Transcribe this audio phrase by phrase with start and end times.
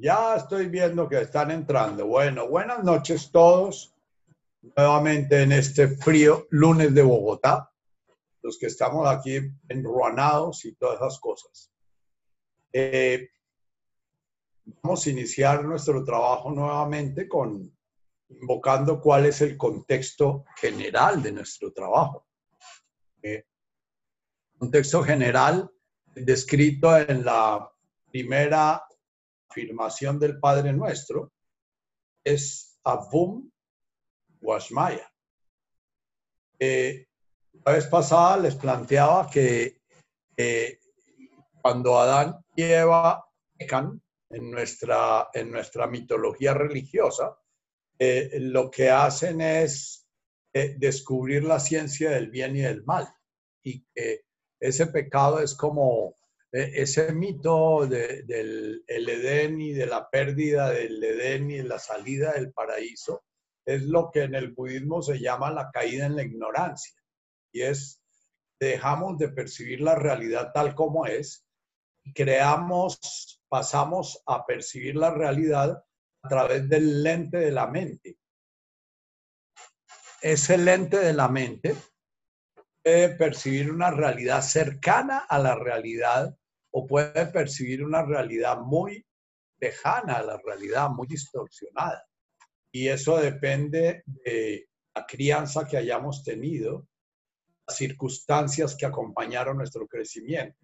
[0.00, 2.06] Ya estoy viendo que están entrando.
[2.06, 3.96] Bueno, buenas noches todos.
[4.76, 7.72] Nuevamente en este frío lunes de Bogotá.
[8.42, 11.72] Los que estamos aquí enruanados y todas esas cosas.
[12.72, 13.28] Eh,
[14.82, 17.76] vamos a iniciar nuestro trabajo nuevamente con
[18.28, 22.24] invocando cuál es el contexto general de nuestro trabajo.
[23.20, 23.46] Eh,
[24.58, 25.68] contexto general
[26.14, 27.68] descrito en la
[28.12, 28.87] primera
[29.48, 31.32] afirmación del Padre Nuestro
[32.22, 33.50] es Avum
[34.40, 35.10] Washmaya.
[36.58, 37.06] Eh,
[37.64, 39.80] la vez pasada les planteaba que
[40.36, 40.80] eh,
[41.60, 43.24] cuando Adán y Eva
[43.56, 47.38] pecan en nuestra, en nuestra mitología religiosa,
[47.98, 50.04] eh, lo que hacen es
[50.52, 53.08] descubrir la ciencia del bien y del mal.
[53.62, 54.24] Y que
[54.58, 56.17] ese pecado es como
[56.50, 62.52] ese mito del Edén y de la pérdida del Edén y de la salida del
[62.52, 63.24] paraíso,
[63.66, 66.94] es lo que en el budismo se llama la caída en la ignorancia.
[67.52, 68.02] Y es,
[68.58, 71.46] dejamos de percibir la realidad tal como es
[72.02, 75.84] y creamos, pasamos a percibir la realidad
[76.22, 78.18] a través del lente de la mente.
[80.22, 81.76] Ese lente de la mente
[83.18, 86.37] percibir una realidad cercana a la realidad
[86.70, 89.04] o puede percibir una realidad muy
[89.60, 92.04] lejana a la realidad, muy distorsionada.
[92.72, 96.86] Y eso depende de la crianza que hayamos tenido,
[97.66, 100.58] las circunstancias que acompañaron nuestro crecimiento.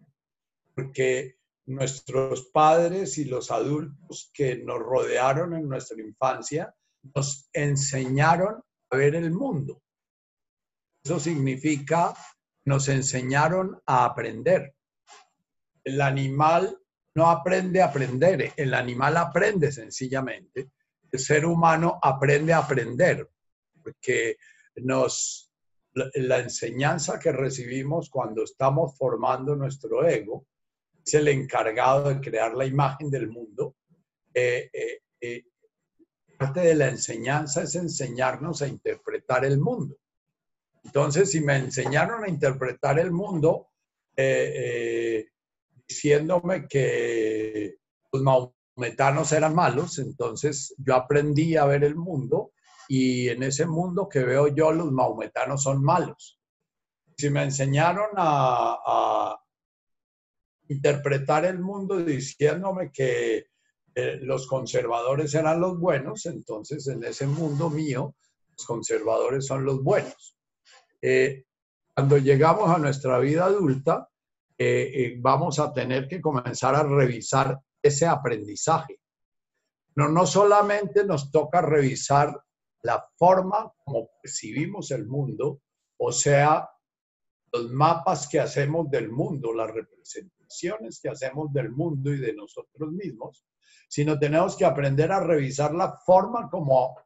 [0.74, 6.74] Porque nuestros padres y los adultos que nos rodearon en nuestra infancia
[7.14, 9.82] nos enseñaron a ver el mundo.
[11.04, 12.14] Eso significa,
[12.64, 14.74] nos enseñaron a aprender.
[15.84, 16.78] El animal
[17.14, 20.70] no aprende a aprender, el animal aprende sencillamente.
[21.10, 23.28] El ser humano aprende a aprender,
[23.82, 24.36] porque
[24.76, 25.52] nos,
[25.92, 30.46] la enseñanza que recibimos cuando estamos formando nuestro ego
[31.06, 33.76] es el encargado de crear la imagen del mundo.
[34.32, 35.44] Eh, eh, eh,
[36.36, 39.96] parte de la enseñanza es enseñarnos a interpretar el mundo.
[40.82, 43.68] Entonces, si me enseñaron a interpretar el mundo
[45.88, 47.76] diciéndome que
[48.12, 52.52] los maometanos eran malos, entonces yo aprendí a ver el mundo
[52.88, 56.38] y en ese mundo que veo yo, los maometanos son malos.
[57.16, 59.38] Si me enseñaron a
[60.68, 63.46] interpretar el mundo diciéndome que
[63.94, 68.16] eh, los conservadores eran los buenos, entonces en ese mundo mío,
[68.56, 70.36] los conservadores son los buenos.
[71.00, 71.44] Eh,
[71.94, 74.08] cuando llegamos a nuestra vida adulta,
[74.58, 79.00] eh, vamos a tener que comenzar a revisar ese aprendizaje.
[79.96, 82.40] No, no solamente nos toca revisar
[82.82, 85.60] la forma como percibimos el mundo,
[85.96, 86.68] o sea,
[87.52, 90.34] los mapas que hacemos del mundo, la representación
[91.02, 93.44] que hacemos del mundo y de nosotros mismos,
[93.88, 96.96] sino tenemos que aprender a revisar la forma como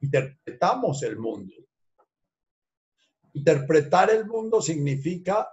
[0.00, 1.54] interpretamos el mundo.
[3.32, 5.48] Interpretar el mundo significa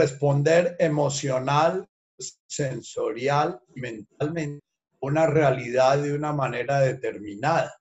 [0.00, 1.86] responder emocional,
[2.46, 7.74] sensorial mentalmente a una realidad de una manera determinada.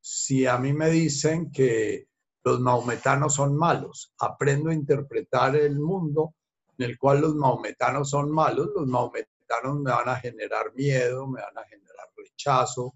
[0.00, 2.06] Si a mí me dicen que
[2.44, 6.34] los maometanos son malos, aprendo a interpretar el mundo
[6.78, 11.40] en el cual los maometanos son malos, los maometanos me van a generar miedo, me
[11.40, 12.94] van a generar rechazo,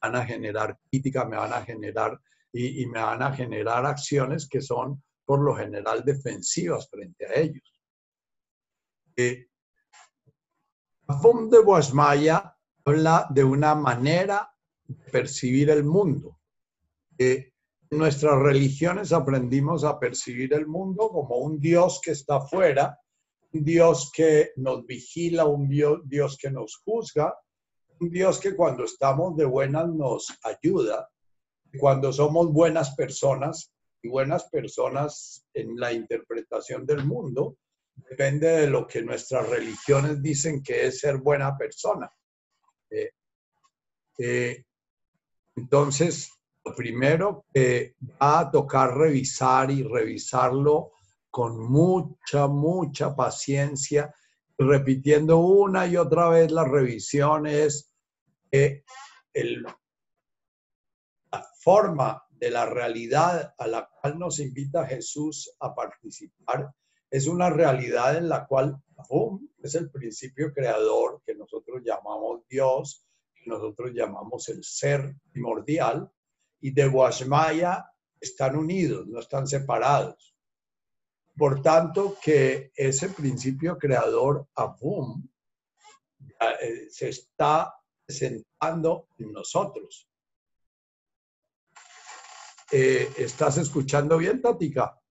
[0.00, 2.20] van a generar crítica, me van a generar
[2.52, 7.71] y, me van a generar acciones que son por lo general defensivas frente a ellos.
[9.16, 9.46] Eh,
[11.50, 14.50] de Guasmaya habla de una manera
[14.84, 16.38] de percibir el mundo.
[17.18, 17.52] en
[17.90, 22.98] nuestras religiones aprendimos a percibir el mundo como un Dios que está afuera
[23.52, 27.34] un Dios que nos vigila, un Dios que nos juzga,
[28.00, 31.08] un Dios que cuando estamos de buenas nos ayuda,
[31.78, 33.72] cuando somos buenas personas
[34.02, 37.56] y buenas personas en la interpretación del mundo,
[37.94, 42.10] depende de lo que nuestras religiones dicen que es ser buena persona.
[42.90, 43.10] Eh,
[44.18, 44.64] eh,
[45.56, 46.30] entonces,
[46.64, 50.92] lo primero que va a tocar revisar y revisarlo
[51.30, 54.14] con mucha, mucha paciencia,
[54.58, 57.92] repitiendo una y otra vez las revisiones,
[58.50, 58.84] eh,
[59.32, 59.76] la
[61.60, 66.70] forma de la realidad a la cual nos invita Jesús a participar
[67.12, 68.82] es una realidad en la cual
[69.62, 73.04] es el principio creador que nosotros llamamos Dios,
[73.34, 76.10] que nosotros llamamos el ser primordial,
[76.62, 77.84] y de Guashmaya
[78.18, 80.34] están unidos, no están separados.
[81.36, 85.28] Por tanto, que ese principio creador, Abum,
[86.62, 87.74] eh, se está
[88.06, 90.08] presentando en nosotros.
[92.70, 95.01] Eh, ¿Estás escuchando bien, Tatica?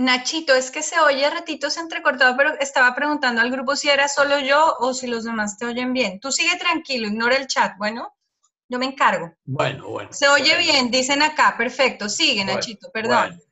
[0.00, 4.38] Nachito, es que se oye ratitos entrecortado, pero estaba preguntando al grupo si era solo
[4.38, 6.18] yo o si los demás te oyen bien.
[6.20, 8.16] Tú sigue tranquilo, ignora el chat, bueno,
[8.66, 9.34] yo me encargo.
[9.44, 10.10] Bueno, bueno.
[10.10, 13.42] Se oye bien, dicen acá, perfecto, sigue Nachito, perdón.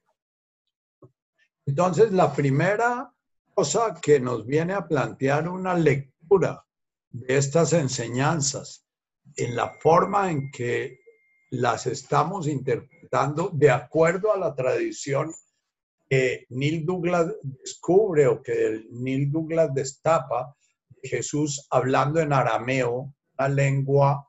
[1.66, 3.12] Entonces, la primera
[3.52, 6.64] cosa que nos viene a plantear una lectura
[7.10, 8.86] de estas enseñanzas
[9.36, 10.98] en la forma en que
[11.50, 15.30] las estamos interpretando de acuerdo a la tradición
[16.08, 20.56] que Neil Douglas descubre o que Neil Douglas destapa,
[21.02, 24.28] Jesús hablando en arameo, una lengua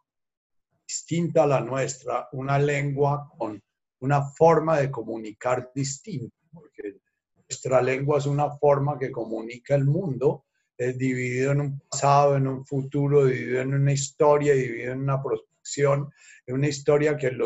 [0.85, 3.61] distinta a la nuestra, una lengua con
[4.01, 6.97] una forma de comunicar distinta, porque
[7.35, 10.45] nuestra lengua es una forma que comunica el mundo,
[10.77, 15.21] es dividido en un pasado, en un futuro, dividido en una historia, dividido en una
[15.21, 16.11] prospección,
[16.45, 17.37] en una historia que,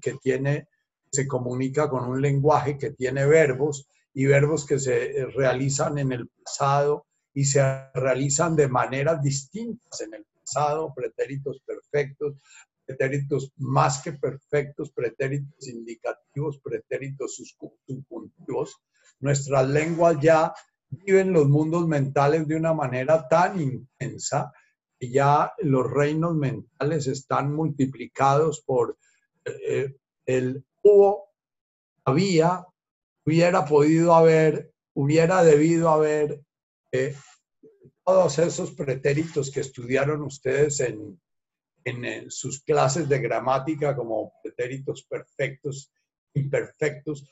[0.00, 0.68] que tiene
[1.10, 6.28] se comunica con un lenguaje que tiene verbos y verbos que se realizan en el
[6.28, 7.62] pasado y se
[7.92, 12.34] realizan de maneras distintas en el pasado, pretéritos perfectos,
[12.86, 18.80] pretéritos más que perfectos, pretéritos indicativos, pretéritos subjuntivos.
[19.20, 20.54] Nuestras lenguas ya
[20.88, 24.52] viven los mundos mentales de una manera tan intensa
[24.98, 28.96] que ya los reinos mentales están multiplicados por
[29.44, 29.94] eh,
[30.24, 31.32] el hubo,
[32.04, 32.64] había,
[33.24, 36.42] hubiera podido haber, hubiera debido haber
[36.92, 37.14] eh,
[38.04, 41.20] todos esos pretéritos que estudiaron ustedes en,
[41.84, 45.92] en, sus clases de gramática como pretéritos perfectos,
[46.34, 47.24] imperfectos,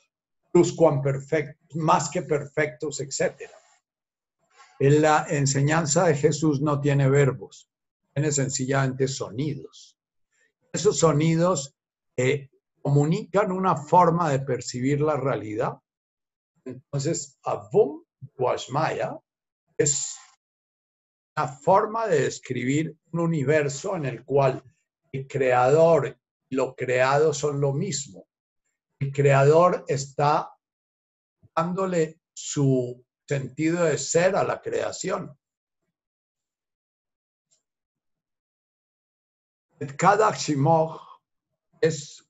[0.51, 3.49] pluscuamperfectos, más que perfectos, etc.
[4.79, 7.69] En la enseñanza de Jesús no tiene verbos,
[8.13, 9.97] tiene sencillamente sonidos.
[10.73, 11.73] Esos sonidos
[12.17, 12.49] eh,
[12.85, 15.73] comunican una forma de percibir la realidad.
[16.63, 18.03] Entonces, Avum
[18.37, 19.17] Washmaya
[19.75, 20.15] es
[21.35, 24.63] una forma de describir un universo en el cual
[25.11, 26.15] el creador
[26.47, 28.27] y lo creado son lo mismo.
[28.99, 30.55] El creador está
[31.55, 35.35] dándole su sentido de ser a la creación.
[39.97, 41.01] Cada Shimog
[41.81, 42.24] es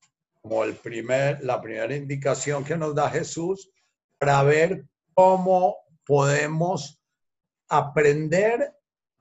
[0.48, 3.72] como el primer, la primera indicación que nos da Jesús
[4.20, 5.76] para ver cómo
[6.06, 7.02] podemos
[7.68, 8.72] aprender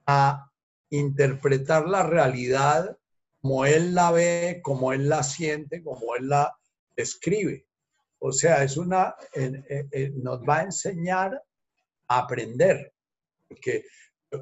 [0.05, 0.50] a
[0.91, 2.99] interpretar la realidad
[3.41, 6.55] como Él la ve, como Él la siente, como Él la
[6.94, 7.67] describe.
[8.19, 9.15] O sea, es una,
[10.17, 11.43] nos va a enseñar
[12.06, 12.93] a aprender.
[13.49, 13.87] Porque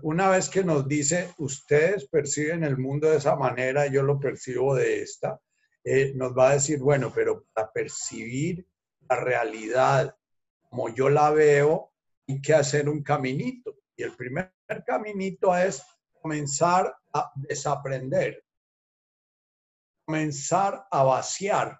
[0.03, 4.75] una vez que nos dice, ustedes perciben el mundo de esa manera, yo lo percibo
[4.75, 5.41] de esta,
[5.85, 8.67] eh, nos va a decir, bueno, pero para percibir
[9.09, 10.17] la realidad
[10.73, 11.93] como yo la veo,
[12.27, 13.77] hay que hacer un caminito.
[13.97, 14.55] Y el primer
[14.87, 15.83] caminito es
[16.21, 18.43] comenzar a desaprender,
[20.07, 21.79] comenzar a vaciar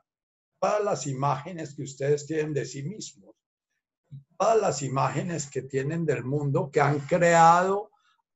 [0.61, 3.35] todas las imágenes que ustedes tienen de sí mismos,
[4.37, 7.91] todas las imágenes que tienen del mundo que han creado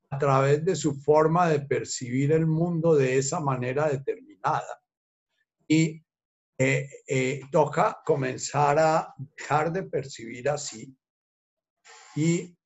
[0.09, 4.81] a través de su forma de percibir el mundo de esa manera determinada.
[5.67, 6.03] Y
[6.57, 10.95] eh, eh, toca comenzar a dejar de percibir así
[12.15, 12.57] y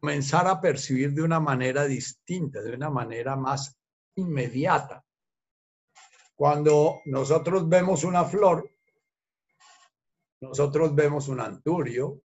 [0.00, 3.78] comenzar a percibir de una manera distinta, de una manera más
[4.16, 5.04] inmediata.
[6.34, 8.68] Cuando nosotros vemos una flor,
[10.40, 12.22] nosotros vemos un anturio,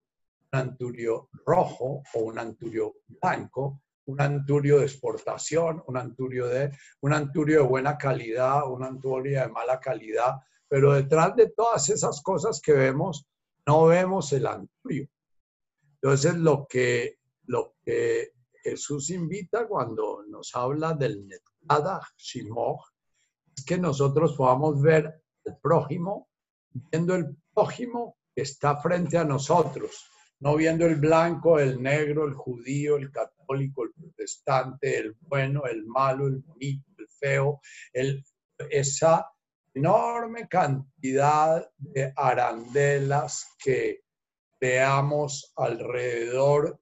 [0.52, 7.12] un anturio rojo o un anturio blanco, un anturio de exportación, un anturio de, un
[7.12, 10.34] anturio de buena calidad, un anturio de mala calidad,
[10.68, 13.26] pero detrás de todas esas cosas que vemos,
[13.66, 15.08] no vemos el anturio.
[15.94, 22.90] Entonces, lo que, lo que Jesús invita cuando nos habla del Netada Shimoch
[23.56, 26.28] es que nosotros podamos ver al prójimo,
[26.72, 30.06] viendo el prójimo que está frente a nosotros,
[30.40, 35.86] no viendo el blanco, el negro, el judío, el católico, el protestante, el bueno, el
[35.86, 37.60] malo, el bonito, el feo,
[37.92, 38.24] el,
[38.70, 39.30] esa
[39.74, 44.02] enorme cantidad de arandelas que
[44.60, 46.80] veamos alrededor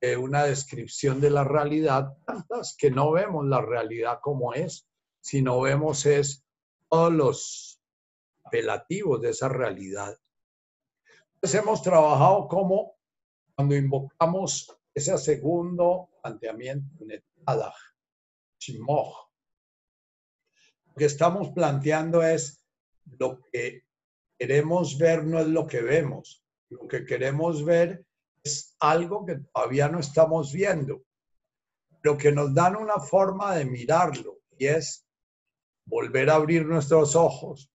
[0.00, 4.88] de una descripción de la realidad, tantas que no vemos la realidad como es,
[5.20, 6.44] sino vemos es
[6.88, 7.80] todos los
[8.44, 10.16] apelativos de esa realidad.
[11.34, 12.96] Entonces hemos trabajado como
[13.54, 17.76] cuando invocamos ese segundo planteamiento, Netadach,
[18.58, 19.28] Shimoch,
[20.86, 22.64] lo que estamos planteando es
[23.18, 23.82] lo que
[24.38, 28.06] queremos ver no es lo que vemos, lo que queremos ver
[28.42, 31.02] es algo que todavía no estamos viendo,
[32.02, 35.06] lo que nos dan una forma de mirarlo y es
[35.84, 37.70] volver a abrir nuestros ojos,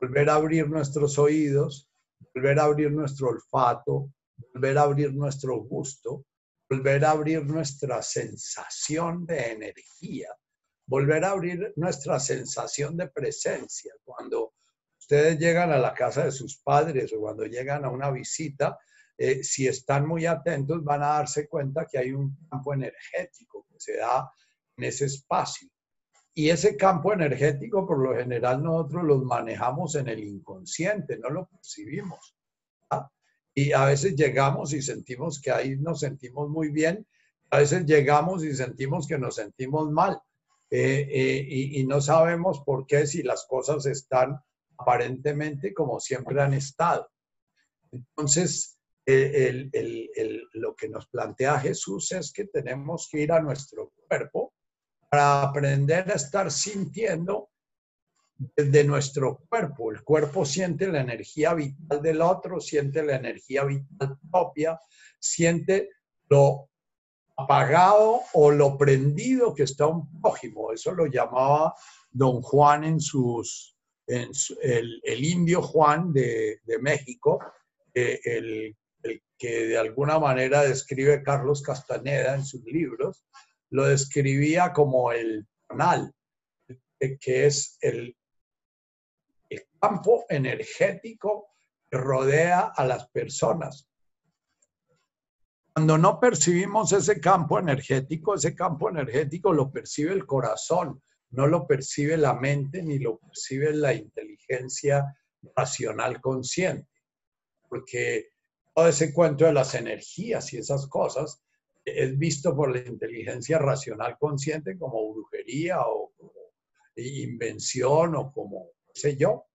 [0.00, 1.90] volver a abrir nuestros oídos,
[2.32, 4.12] volver a abrir nuestro olfato,
[4.54, 6.24] volver a abrir nuestro gusto,
[6.70, 10.28] volver a abrir nuestra sensación de energía,
[10.86, 13.92] volver a abrir nuestra sensación de presencia.
[14.04, 14.54] Cuando
[14.96, 18.78] ustedes llegan a la casa de sus padres o cuando llegan a una visita,
[19.18, 23.80] eh, si están muy atentos van a darse cuenta que hay un campo energético que
[23.80, 24.30] se da
[24.76, 25.68] en ese espacio.
[26.32, 31.48] Y ese campo energético, por lo general, nosotros los manejamos en el inconsciente, no lo
[31.48, 32.36] percibimos.
[33.54, 37.06] Y a veces llegamos y sentimos que ahí nos sentimos muy bien,
[37.50, 40.20] a veces llegamos y sentimos que nos sentimos mal.
[40.70, 44.38] Eh, eh, y, no sabemos por qué si las cosas están
[44.78, 47.10] aparentemente como siempre han estado.
[47.90, 54.54] Entonces, lo que nos plantea Jesús es que tenemos que ir a nuestro cuerpo
[55.10, 57.50] para aprender a estar sintiendo
[58.56, 59.90] de nuestro cuerpo.
[59.90, 64.80] El cuerpo siente la energía vital del otro, siente la energía vital propia,
[65.18, 65.90] siente
[66.28, 66.70] lo
[67.36, 70.72] apagado o lo prendido que está un prójimo.
[70.72, 71.74] Eso lo llamaba
[72.10, 74.30] don Juan en sus, en
[74.62, 77.40] el, indio Juan de, México,
[77.94, 83.24] eh, el, el, que de alguna manera describe Carlos Castaneda en sus libros,
[83.70, 86.12] lo describía como el canal,
[86.98, 88.16] que es el,
[89.50, 91.48] el campo energético
[91.90, 93.88] que rodea a las personas.
[95.74, 101.66] Cuando no percibimos ese campo energético, ese campo energético lo percibe el corazón, no lo
[101.66, 105.16] percibe la mente ni lo percibe la inteligencia
[105.54, 106.88] racional consciente,
[107.68, 108.30] porque
[108.74, 111.42] todo ese cuento de las energías y esas cosas
[111.84, 116.32] es visto por la inteligencia racional consciente como brujería o como
[116.96, 119.46] invención o como sé yo.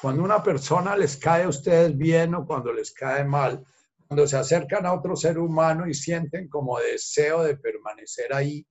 [0.00, 3.64] Cuando una persona les cae a ustedes bien o cuando les cae mal,
[4.06, 8.66] cuando se acercan a otro ser humano y sienten como deseo de permanecer ahí,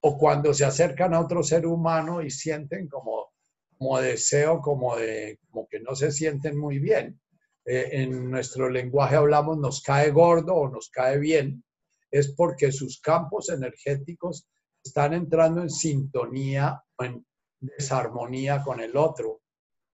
[0.00, 3.32] o cuando se acercan a otro ser humano y sienten como,
[3.76, 7.20] como deseo, como, de, como que no se sienten muy bien.
[7.64, 11.62] Eh, en nuestro lenguaje hablamos nos cae gordo o nos cae bien,
[12.10, 14.48] es porque sus campos energéticos
[14.82, 17.26] están entrando en sintonía en
[17.60, 19.40] desarmonía con el otro.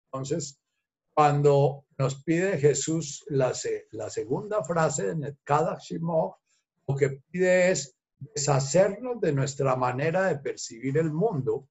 [0.07, 0.59] Entonces,
[1.15, 3.53] cuando nos pide Jesús la,
[3.91, 6.37] la segunda frase de cada Shimoh,
[6.89, 11.69] lo que pide es deshacernos de nuestra manera de percibir el mundo,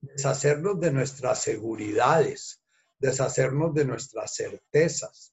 [0.00, 2.60] deshacernos de nuestras seguridades,
[2.98, 5.32] deshacernos de nuestras certezas,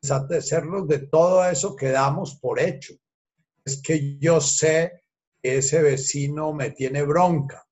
[0.00, 2.94] deshacernos de todo eso que damos por hecho.
[3.64, 5.02] Es que yo sé
[5.42, 7.65] que ese vecino me tiene bronca,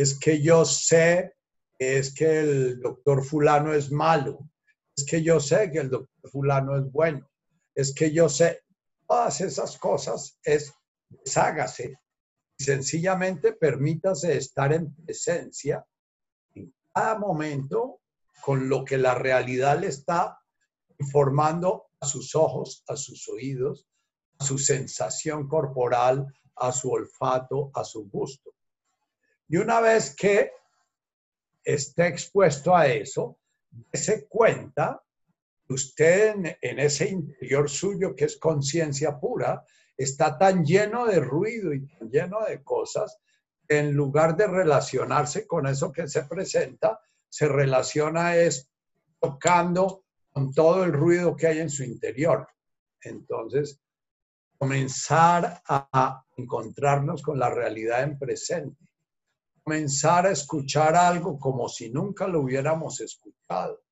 [0.00, 1.34] es que yo sé
[1.78, 4.48] es que el doctor fulano es malo,
[4.96, 7.28] es que yo sé que el doctor fulano es bueno,
[7.74, 8.62] es que yo sé,
[9.06, 10.72] todas esas cosas es
[11.08, 11.98] deshágase
[12.58, 15.84] sencillamente permítase estar en presencia
[16.54, 18.00] en cada momento
[18.42, 20.38] con lo que la realidad le está
[20.98, 23.86] informando a sus ojos, a sus oídos,
[24.38, 26.26] a su sensación corporal,
[26.56, 28.50] a su olfato, a su gusto.
[29.48, 30.52] Y una vez que
[31.64, 33.38] esté expuesto a eso,
[33.92, 35.02] se cuenta
[35.66, 39.64] que usted en, ese interior suyo, que es conciencia pura,
[39.96, 43.18] está tan lleno de ruido y tan lleno de cosas,
[43.66, 48.70] que en lugar de relacionarse con eso que se presenta, se relaciona es
[49.18, 52.46] tocando con todo el ruido que hay en su interior.
[53.00, 53.80] Entonces,
[54.58, 58.87] comenzar a encontrarnos con la realidad en presente
[59.68, 63.82] comenzar a escuchar algo como si nunca lo hubiéramos escuchado.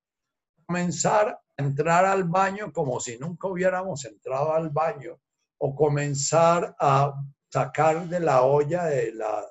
[0.64, 5.20] Comenzar a entrar al baño como si nunca hubiéramos entrado al baño.
[5.58, 7.12] O comenzar a
[7.50, 9.44] sacar de la olla de la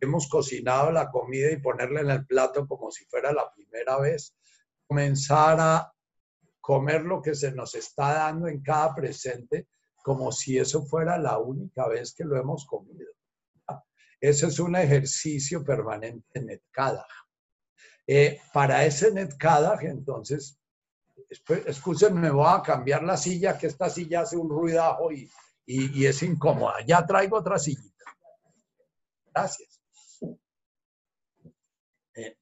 [0.00, 4.34] hemos cocinado la comida y ponerla en el plato como si fuera la primera vez,
[4.88, 5.94] comenzar a
[6.60, 9.68] comer lo que se nos está dando en cada presente
[10.02, 13.12] como si eso fuera la única vez que lo hemos comido.
[14.20, 17.10] Ese es un ejercicio permanente en Netkadach.
[18.06, 20.58] Eh, para ese Netkadach, entonces,
[21.66, 25.30] escúchenme, voy a cambiar la silla, que esta silla hace un ruidajo y,
[25.64, 26.84] y, es incómoda.
[26.84, 28.04] Ya traigo otra sillita.
[29.32, 29.80] Gracias.
[32.14, 32.36] Eh,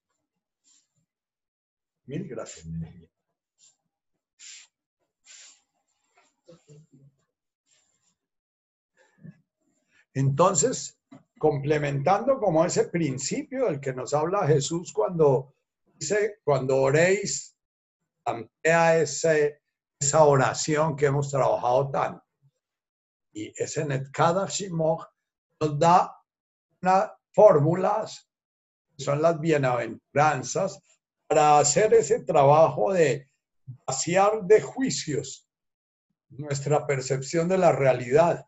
[2.06, 2.66] mil gracias.
[10.14, 10.97] Entonces,
[11.38, 15.54] complementando como ese principio del que nos habla Jesús cuando
[15.94, 17.56] dice, cuando oréis,
[18.24, 19.62] plantea ese,
[19.98, 22.24] esa oración que hemos trabajado tanto.
[23.32, 25.06] Y ese Netkada Shimoch
[25.60, 26.14] nos da
[26.82, 28.28] unas fórmulas,
[28.96, 30.82] son las bienaventuranzas,
[31.26, 33.28] para hacer ese trabajo de
[33.86, 35.48] vaciar de juicios
[36.30, 38.47] nuestra percepción de la realidad,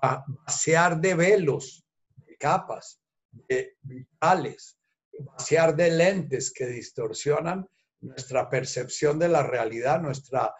[0.00, 1.84] vaciar de velos,
[2.16, 3.00] de capas,
[3.30, 4.78] de vitales,
[5.20, 7.66] vaciar de lentes que distorsionan
[8.00, 10.54] nuestra percepción de la realidad, nuestra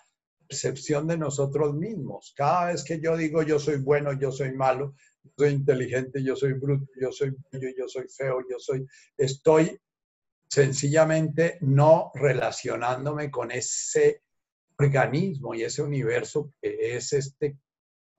[0.49, 2.33] percepción de nosotros mismos.
[2.37, 6.35] Cada vez que yo digo yo soy bueno, yo soy malo, yo soy inteligente, yo
[6.35, 9.79] soy bruto, yo soy bello, yo soy feo, yo soy, estoy
[10.49, 14.23] sencillamente no relacionándome con ese
[14.79, 17.59] organismo y ese universo que es este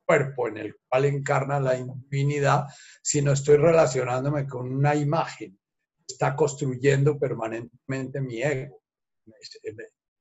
[0.09, 2.65] cuerpo en el cual encarna la divinidad,
[3.03, 5.59] sino estoy relacionándome con una imagen
[6.07, 8.81] está construyendo permanentemente mi ego.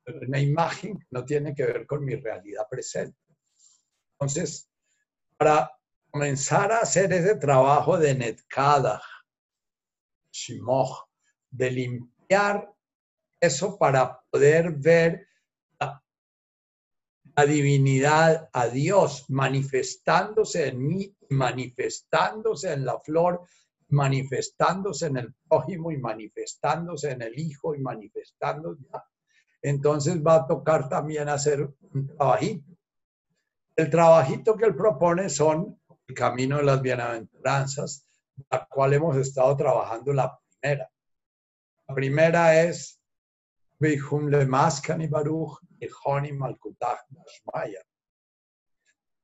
[0.06, 3.18] Una imagen no tiene que ver con mi realidad presente.
[4.12, 4.70] Entonces,
[5.36, 5.70] para
[6.10, 9.02] comenzar a hacer ese trabajo de netkada,
[10.30, 11.08] shimoch,
[11.50, 12.70] de limpiar
[13.40, 15.27] eso para poder ver
[17.46, 23.42] divinidad, a Dios, manifestándose en mí, manifestándose en la flor,
[23.88, 28.82] manifestándose en el prójimo y manifestándose en el hijo y manifestándose.
[29.62, 32.64] Entonces va a tocar también hacer un trabajito.
[33.76, 38.06] El trabajito que él propone son el camino de las bienaventuranzas,
[38.50, 40.90] la cual hemos estado trabajando la primera.
[41.86, 43.00] La primera es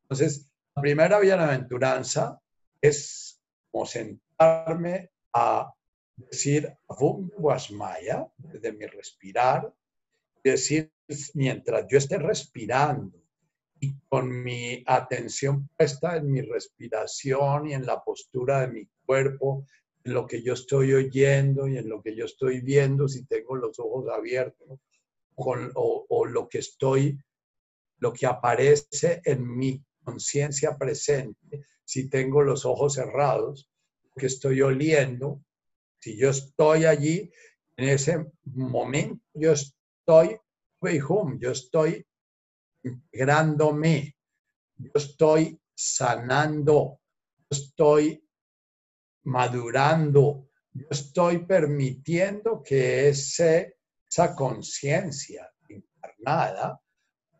[0.02, 2.40] entonces, la primera bienaventuranza
[2.80, 3.40] es
[3.70, 5.72] como sentarme a
[6.16, 9.72] decir Guasmaya, desde mi respirar,
[10.42, 10.92] decir
[11.34, 13.18] mientras yo esté respirando
[13.80, 19.66] y con mi atención puesta en mi respiración y en la postura de mi cuerpo,
[20.04, 23.56] en lo que yo estoy oyendo y en lo que yo estoy viendo, si tengo
[23.56, 24.78] los ojos abiertos
[25.36, 27.18] o, lo que estoy,
[27.98, 33.68] lo que aparece en mi conciencia presente, si tengo los ojos cerrados,
[34.16, 35.42] que estoy oliendo,
[36.00, 37.30] si yo estoy allí,
[37.76, 40.38] en ese momento yo estoy,
[41.40, 42.06] yo estoy
[42.84, 44.16] integrándome,
[44.76, 47.00] yo estoy sanando,
[47.38, 48.24] yo estoy
[49.24, 53.76] madurando, yo estoy permitiendo que ese
[54.14, 56.80] esa conciencia encarnada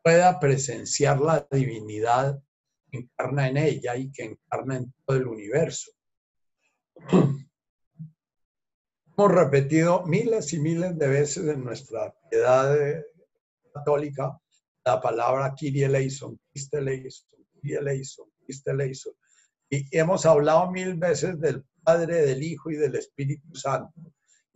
[0.02, 2.36] pueda presenciar la divinidad
[2.90, 5.92] encarna en ella y que encarna en todo el universo.
[9.16, 12.76] Hemos repetido miles y miles de veces en nuestra piedad
[13.72, 14.36] católica
[14.84, 17.28] la palabra Kyrie eleison, Christe eleison,
[17.62, 17.78] Kyrie
[18.66, 19.14] eleison.
[19.70, 23.92] Y hemos hablado mil veces del Padre, del Hijo y del Espíritu Santo.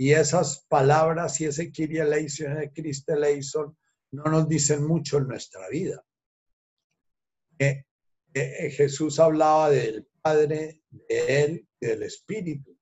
[0.00, 3.76] Y esas palabras y ese Kyrie eleison, de Christ eleison,
[4.12, 6.02] no nos dicen mucho en nuestra vida.
[7.58, 7.84] Eh,
[8.70, 12.78] Jesús hablaba del Padre, de Él y del Espíritu.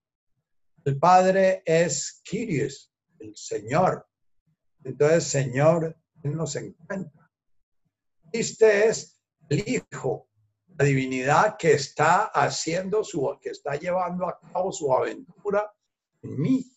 [0.84, 4.06] El Padre es Kyries, el Señor.
[4.84, 7.30] Entonces, Señor, nos encuentra.
[8.30, 10.28] Este es el Hijo,
[10.76, 15.72] la divinidad que está haciendo su, que está llevando a cabo su aventura
[16.22, 16.75] en mí.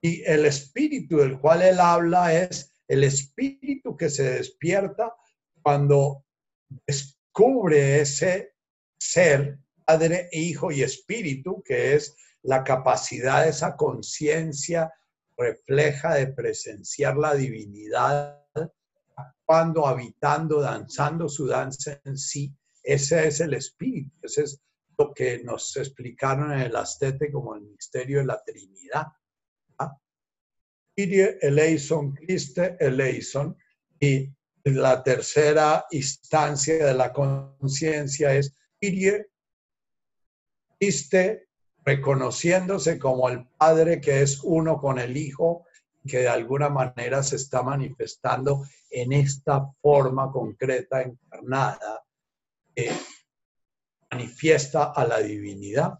[0.00, 5.14] Y el espíritu del cual él habla es el espíritu que se despierta
[5.62, 6.24] cuando
[6.86, 8.54] descubre ese
[8.98, 14.92] ser, Padre, Hijo y Espíritu, que es la capacidad de esa conciencia
[15.36, 18.40] refleja de presenciar la divinidad,
[19.44, 22.54] cuando habitando, danzando su danza en sí.
[22.82, 24.60] Ese es el espíritu, ese es
[24.96, 29.06] lo que nos explicaron en el Astete como el misterio de la Trinidad.
[31.00, 33.56] Kyrie eleison, Christe eleison,
[33.98, 34.30] y
[34.64, 39.28] la tercera instancia de la conciencia es Kyrie,
[40.78, 41.48] Christe,
[41.86, 45.64] reconociéndose como el Padre que es uno con el Hijo,
[46.06, 52.04] que de alguna manera se está manifestando en esta forma concreta, encarnada,
[52.74, 52.92] que
[54.10, 55.98] manifiesta a la divinidad.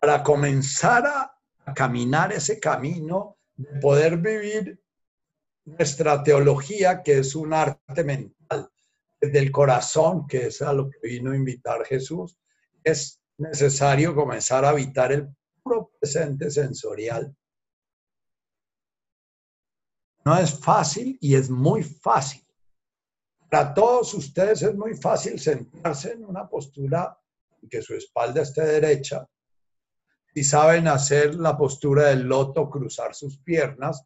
[0.00, 1.37] Para comenzar a
[1.74, 4.80] caminar ese camino, de poder vivir
[5.64, 8.70] nuestra teología, que es un arte mental,
[9.20, 12.38] desde el corazón, que es a lo que vino a invitar Jesús,
[12.84, 15.28] es necesario comenzar a habitar el
[15.62, 17.34] puro presente sensorial.
[20.24, 22.44] No es fácil y es muy fácil.
[23.50, 27.18] Para todos ustedes es muy fácil sentarse en una postura
[27.70, 29.26] que su espalda esté derecha,
[30.38, 34.04] si saben hacer la postura del loto, cruzar sus piernas,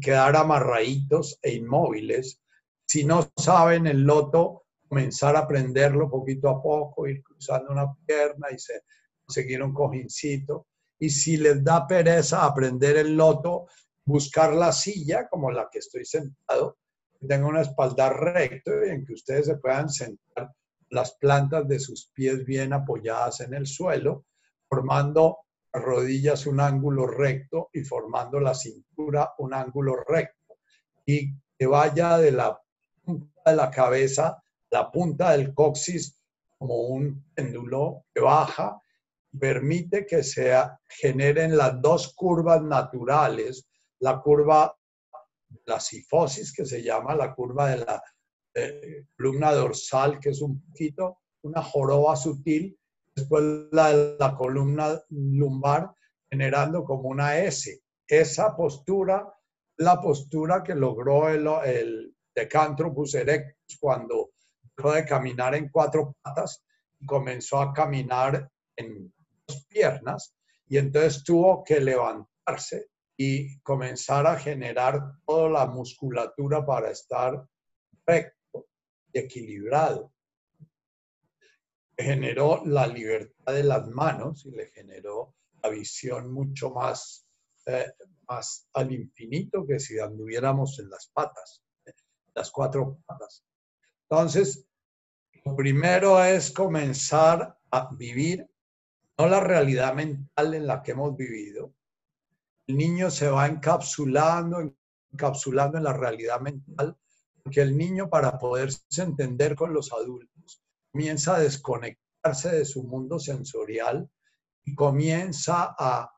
[0.00, 2.40] quedar amarraditos e inmóviles.
[2.86, 8.46] Si no saben el loto, comenzar a aprenderlo poquito a poco, ir cruzando una pierna
[8.50, 10.68] y se, un cojincito.
[10.98, 13.66] Y si les da pereza aprender el loto,
[14.06, 16.78] buscar la silla como la que estoy sentado,
[17.20, 20.50] que tenga una espalda recta y en que ustedes se puedan sentar
[20.88, 24.24] las plantas de sus pies bien apoyadas en el suelo,
[24.66, 25.43] formando
[25.74, 30.58] rodillas un ángulo recto y formando la cintura un ángulo recto.
[31.04, 32.58] Y que vaya de la
[33.04, 36.18] punta de la cabeza, la punta del coxis,
[36.56, 38.80] como un péndulo que baja,
[39.38, 40.54] permite que se
[40.88, 44.74] generen las dos curvas naturales, la curva
[45.66, 48.02] la sifosis, que se llama la curva de la
[48.54, 52.78] eh, columna dorsal, que es un poquito una joroba sutil,
[53.14, 55.94] después la, la columna lumbar
[56.30, 57.80] generando como una S.
[58.06, 59.32] Esa postura,
[59.76, 64.30] la postura que logró el, el Decantropus erectus cuando
[64.76, 66.62] dejó de caminar en cuatro patas
[66.98, 69.12] y comenzó a caminar en
[69.46, 70.34] dos piernas
[70.66, 77.46] y entonces tuvo que levantarse y comenzar a generar toda la musculatura para estar
[78.04, 78.66] recto
[79.12, 80.13] y equilibrado
[81.96, 87.26] generó la libertad de las manos y le generó la visión mucho más,
[87.66, 87.92] eh,
[88.28, 91.62] más al infinito que si anduviéramos en las patas,
[92.34, 93.44] las cuatro patas.
[94.08, 94.66] Entonces,
[95.44, 98.48] lo primero es comenzar a vivir
[99.16, 101.72] no la realidad mental en la que hemos vivido.
[102.66, 104.74] El niño se va encapsulando,
[105.12, 106.96] encapsulando en la realidad mental,
[107.42, 110.33] porque el niño para poderse entender con los adultos
[110.94, 114.08] comienza a desconectarse de su mundo sensorial
[114.64, 116.08] y comienza a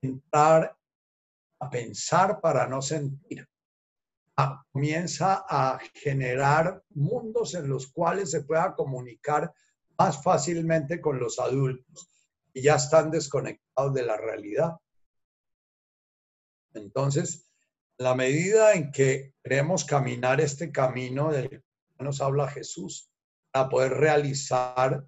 [0.00, 0.78] entrar
[1.58, 3.48] a pensar para no sentir.
[4.72, 9.52] comienza a generar mundos en los cuales se pueda comunicar
[9.98, 12.08] más fácilmente con los adultos
[12.52, 14.74] y ya están desconectados de la realidad.
[16.72, 17.48] Entonces,
[17.98, 23.10] la medida en que queremos caminar este camino del que nos habla Jesús,
[23.54, 25.06] para poder realizar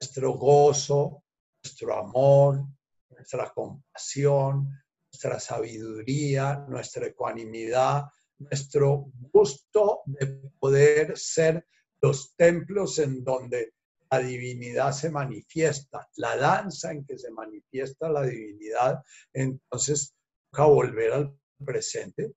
[0.00, 1.24] nuestro gozo,
[1.62, 2.64] nuestro amor,
[3.10, 4.66] nuestra compasión,
[5.12, 8.04] nuestra sabiduría, nuestra ecuanimidad,
[8.38, 10.26] nuestro gusto de
[10.58, 11.66] poder ser
[12.00, 13.74] los templos en donde
[14.10, 19.02] la divinidad se manifiesta, la danza en que se manifiesta la divinidad,
[19.34, 20.14] entonces
[20.50, 22.32] toca volver al presente,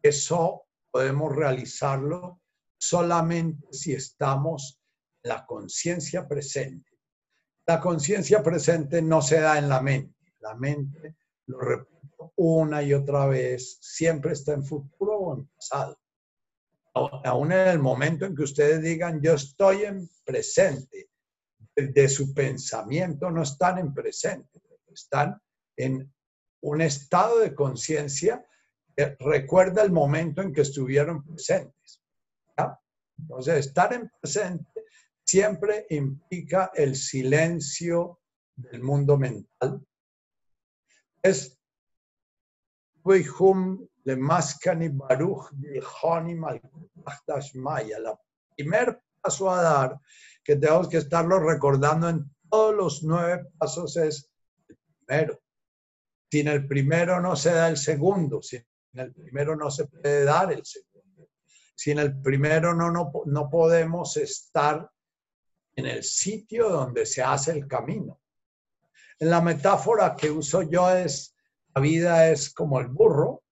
[0.00, 2.41] eso podemos realizarlo
[2.82, 4.80] solamente si estamos
[5.22, 6.90] en la conciencia presente.
[7.64, 10.34] La conciencia presente no se da en la mente.
[10.40, 11.14] La mente,
[11.46, 15.96] lo repito una y otra vez, siempre está en futuro o en pasado.
[16.94, 21.08] Aún en el momento en que ustedes digan, yo estoy en presente,
[21.76, 24.60] de su pensamiento no están en presente,
[24.92, 25.40] están
[25.76, 26.12] en
[26.62, 28.44] un estado de conciencia
[28.96, 32.01] que recuerda el momento en que estuvieron presentes.
[33.18, 34.84] Entonces, estar en presente
[35.24, 38.20] siempre implica el silencio
[38.54, 39.80] del mundo mental.
[41.22, 41.58] Es
[44.04, 45.50] le Maskani Baruch
[47.54, 47.98] Maya.
[47.98, 48.18] La
[48.56, 50.00] primer paso a dar,
[50.42, 54.30] que tenemos que estarlo recordando en todos los nueve pasos, es
[54.68, 55.40] el primero.
[56.30, 60.52] Sin el primero no se da el segundo, sin el primero no se puede dar
[60.52, 60.91] el segundo.
[61.74, 64.90] Sin el primero no, no, no podemos estar
[65.74, 68.20] en el sitio donde se hace el camino.
[69.18, 71.34] En la metáfora que uso yo es,
[71.74, 73.42] la vida es como el burro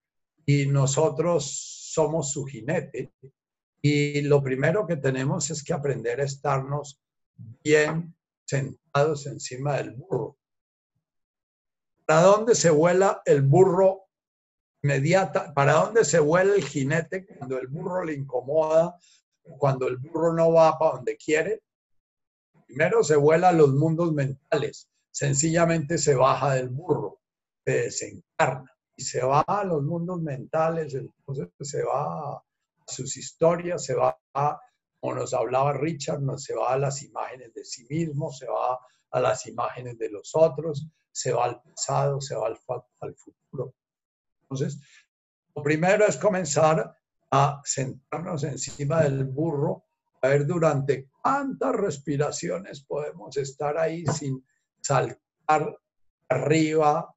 [0.44, 3.12] y nosotros somos su jinete.
[3.82, 7.00] Y lo primero que tenemos es que aprender a estarnos
[7.62, 10.36] bien sentados encima del burro.
[12.04, 14.09] ¿Para dónde se vuela el burro
[14.82, 15.52] inmediata?
[15.54, 18.96] ¿Para dónde se vuela el jinete cuando el burro le incomoda?
[19.58, 21.62] Cuando el burro no va para donde quiere.
[22.66, 24.88] Primero se vuela a los mundos mentales.
[25.10, 27.20] Sencillamente se baja del burro,
[27.64, 32.44] se desencarna y se va a los mundos mentales, entonces se va a
[32.86, 34.16] sus historias, se va
[35.00, 38.78] como nos hablaba Richard, se va a las imágenes de sí mismo, se va
[39.10, 42.58] a las imágenes de los otros, se va al pasado, se va al,
[43.00, 43.74] al futuro.
[44.50, 44.80] Entonces,
[45.54, 46.96] lo primero es comenzar
[47.30, 49.84] a sentarnos encima del burro,
[50.22, 54.44] a ver durante cuántas respiraciones podemos estar ahí sin
[54.80, 55.78] saltar
[56.28, 57.14] arriba,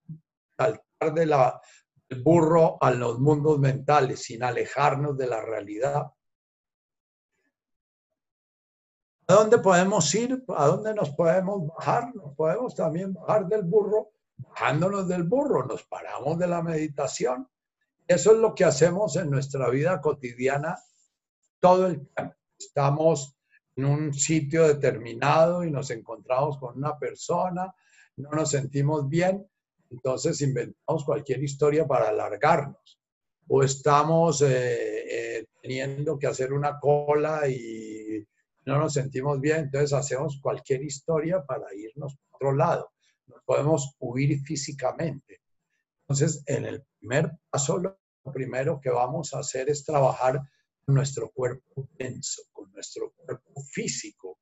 [0.55, 1.59] saltar de la,
[2.07, 6.11] del burro a los mundos mentales, sin alejarnos de la realidad.
[9.27, 10.43] ¿A dónde podemos ir?
[10.49, 12.13] ¿A dónde nos podemos bajar?
[12.13, 14.11] Nos podemos también bajar del burro.
[14.37, 17.47] Bajándonos del burro, nos paramos de la meditación.
[18.07, 20.77] Eso es lo que hacemos en nuestra vida cotidiana
[21.59, 22.35] todo el tiempo.
[22.57, 23.37] Estamos
[23.75, 27.73] en un sitio determinado y nos encontramos con una persona,
[28.17, 29.47] no nos sentimos bien,
[29.89, 32.99] entonces inventamos cualquier historia para alargarnos.
[33.47, 38.25] O estamos eh, eh, teniendo que hacer una cola y
[38.65, 42.91] no nos sentimos bien, entonces hacemos cualquier historia para irnos a otro lado.
[43.27, 45.41] Nos podemos huir físicamente.
[46.01, 47.97] Entonces, en el primer paso, lo
[48.33, 50.41] primero que vamos a hacer es trabajar
[50.85, 54.39] con nuestro cuerpo denso, con nuestro cuerpo físico.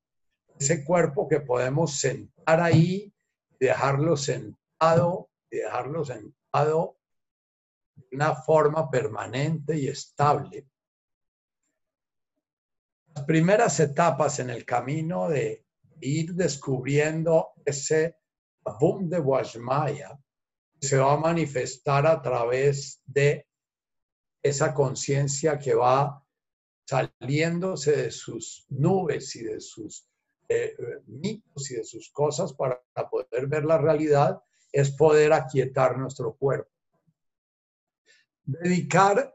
[0.59, 3.13] Ese cuerpo que podemos sentar ahí,
[3.59, 6.97] dejarlo sentado, dejarlo sentado
[7.95, 10.67] de una forma permanente y estable
[13.15, 15.65] las primeras etapas en el camino de
[15.99, 18.17] ir descubriendo ese
[18.79, 20.17] boom de Washmaya
[20.79, 23.45] se va a manifestar a través de
[24.41, 26.23] esa conciencia que va
[26.85, 30.07] saliéndose de sus nubes y de sus
[30.49, 36.33] eh, mitos y de sus cosas para poder ver la realidad, es poder aquietar nuestro
[36.33, 36.69] cuerpo.
[38.43, 39.33] Dedicar,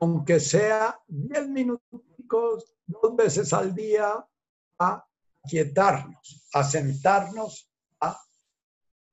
[0.00, 4.26] aunque sea 10 minutos dos veces al día
[4.78, 5.06] a
[5.46, 7.70] quietarnos, a sentarnos,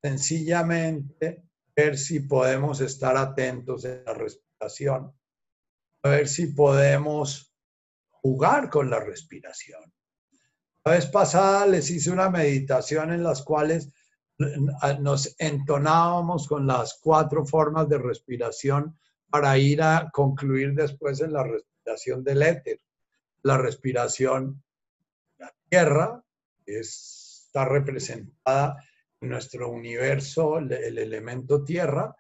[0.04, 1.44] sencillamente
[1.76, 5.14] ver si podemos estar atentos en la respiración,
[6.04, 7.56] a ver si podemos
[8.10, 9.82] jugar con la respiración.
[10.86, 13.90] La vez pasada les hice una meditación en las cuales
[15.00, 18.98] nos entonábamos con las cuatro formas de respiración
[19.30, 22.80] para ir a concluir después en la respiración del éter
[23.44, 24.64] la respiración.
[25.38, 26.24] La Tierra
[26.66, 28.93] está representada en
[29.28, 32.16] nuestro universo, el, elemento Tierra.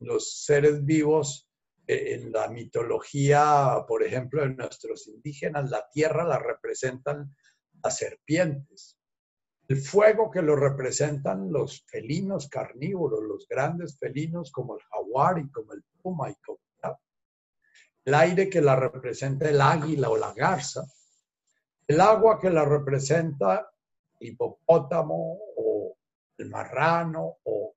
[0.00, 1.48] Los seres vivos
[1.86, 7.34] eh, en la mitología, por ejemplo, de nuestros indígenas, la Tierra la representan
[7.82, 8.98] las serpientes.
[9.68, 15.50] El fuego que lo representan los felinos carnívoros, los grandes felinos como el jaguar y
[15.50, 16.58] como el puma y como
[18.04, 20.84] el aire que la representa el águila o la garza,
[21.86, 23.70] el agua que la representa
[24.20, 25.38] hipopótamo
[26.38, 27.74] el marrano o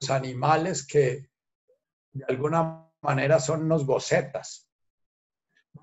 [0.00, 1.30] los animales que
[2.12, 4.68] de alguna manera son unos bocetas.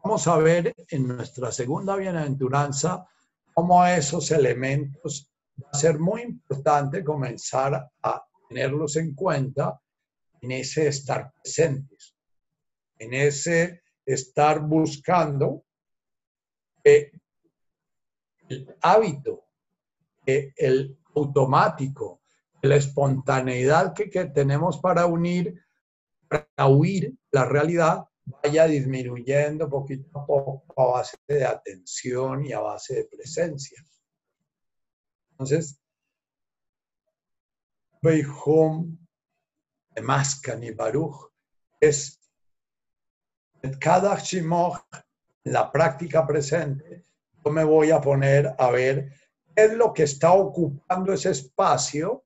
[0.04, 3.08] Vamos a ver en nuestra segunda bienaventuranza
[3.54, 5.32] cómo esos elementos
[5.64, 9.80] va a ser muy importante comenzar a tenerlos en cuenta
[10.42, 12.16] en ese estar presentes,
[13.00, 15.66] en ese estar buscando
[16.84, 17.12] el
[18.82, 19.48] hábito,
[20.26, 22.22] el automático,
[22.62, 25.64] la espontaneidad que, que tenemos para unir,
[26.28, 32.60] para huir la realidad, vaya disminuyendo poquito a poco a base de atención y a
[32.60, 33.86] base de presencia.
[35.32, 35.80] Entonces,
[38.02, 38.98] Beihum
[39.90, 41.32] de Maskani Baruch
[41.80, 42.20] es
[43.80, 44.86] cada shimoch,
[45.44, 47.04] la práctica presente,
[47.44, 49.12] yo me voy a poner a ver
[49.56, 52.26] es lo que está ocupando ese espacio,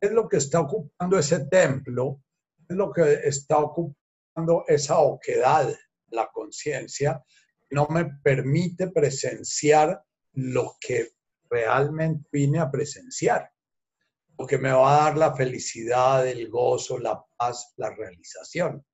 [0.00, 2.22] es lo que está ocupando ese templo,
[2.68, 5.72] es lo que está ocupando esa oquedad,
[6.10, 7.22] la conciencia,
[7.70, 10.02] no me permite presenciar
[10.34, 11.10] lo que
[11.50, 13.50] realmente vine a presenciar,
[14.38, 18.84] lo que me va a dar la felicidad, el gozo, la paz, la realización.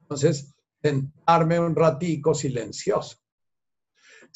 [0.00, 3.18] Entonces, sentarme un ratico silencioso.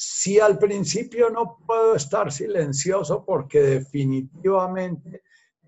[0.02, 5.24] Si al principio no puedo estar silencioso porque definitivamente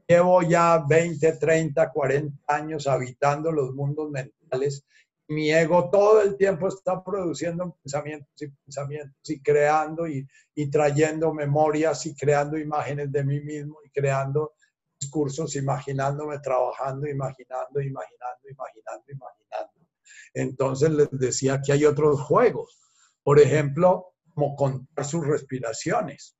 [0.09, 4.87] llevo ya 20, 30, 40 años habitando los mundos mentales,
[5.29, 11.35] mi ego todo el tiempo está produciendo pensamientos y pensamientos y creando y, y trayendo
[11.35, 14.55] memorias y creando imágenes de mí mismo y creando
[14.99, 19.73] discursos, imaginándome trabajando, imaginando, imaginando, imaginando, imaginando.
[20.33, 22.79] Entonces les decía que hay otros juegos.
[23.23, 26.37] Por ejemplo, como contar sus respiraciones.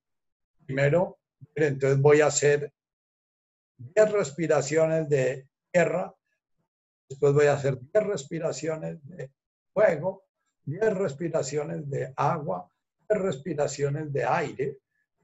[0.67, 1.19] Primero,
[1.55, 2.73] entonces voy a hacer
[3.77, 6.15] 10 respiraciones de tierra,
[7.09, 9.31] después voy a hacer 10 respiraciones de
[9.73, 10.25] fuego,
[10.65, 12.71] 10 respiraciones de agua,
[13.09, 14.79] 10 respiraciones de aire.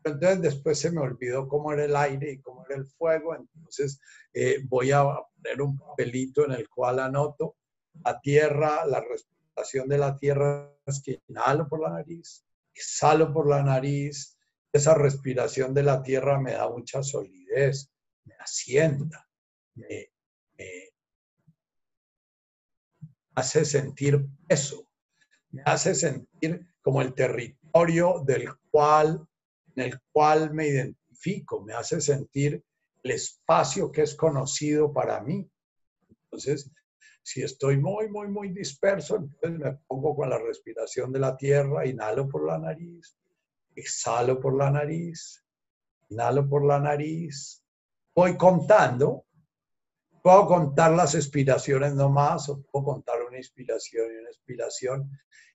[0.04, 4.00] Entonces después se me olvidó cómo era el aire y cómo era el fuego, entonces
[4.32, 7.56] eh, voy a poner un papelito en el cual anoto
[8.04, 12.44] la tierra, la respiración de la tierra es que inhalo por la nariz,
[12.78, 14.38] exhalo por la nariz,
[14.72, 17.90] esa respiración de la tierra me da mucha solidez,
[18.24, 19.28] me asienta,
[19.74, 20.12] me,
[23.34, 24.90] hace sentir peso,
[25.50, 29.26] me hace sentir como el territorio del cual,
[29.76, 32.64] en el cual me identifico, me hace sentir
[33.02, 35.48] el espacio que es conocido para mí.
[36.08, 36.70] Entonces,
[37.28, 41.84] si estoy muy, muy, muy disperso, entonces me pongo con la respiración de la tierra,
[41.84, 43.18] inhalo por la nariz,
[43.76, 45.44] exhalo por la nariz,
[46.08, 47.62] inhalo por la nariz.
[48.14, 49.26] Voy contando.
[50.22, 55.10] Puedo contar las expiraciones nomás o puedo contar una inspiración y una expiración.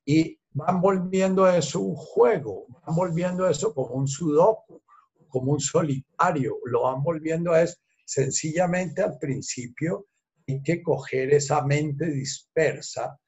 [0.05, 4.83] Y van volviendo eso un juego, van volviendo eso como un sudoku,
[5.27, 6.59] como un solitario.
[6.65, 10.05] Lo van volviendo es sencillamente al principio
[10.47, 13.19] hay que coger esa mente dispersa,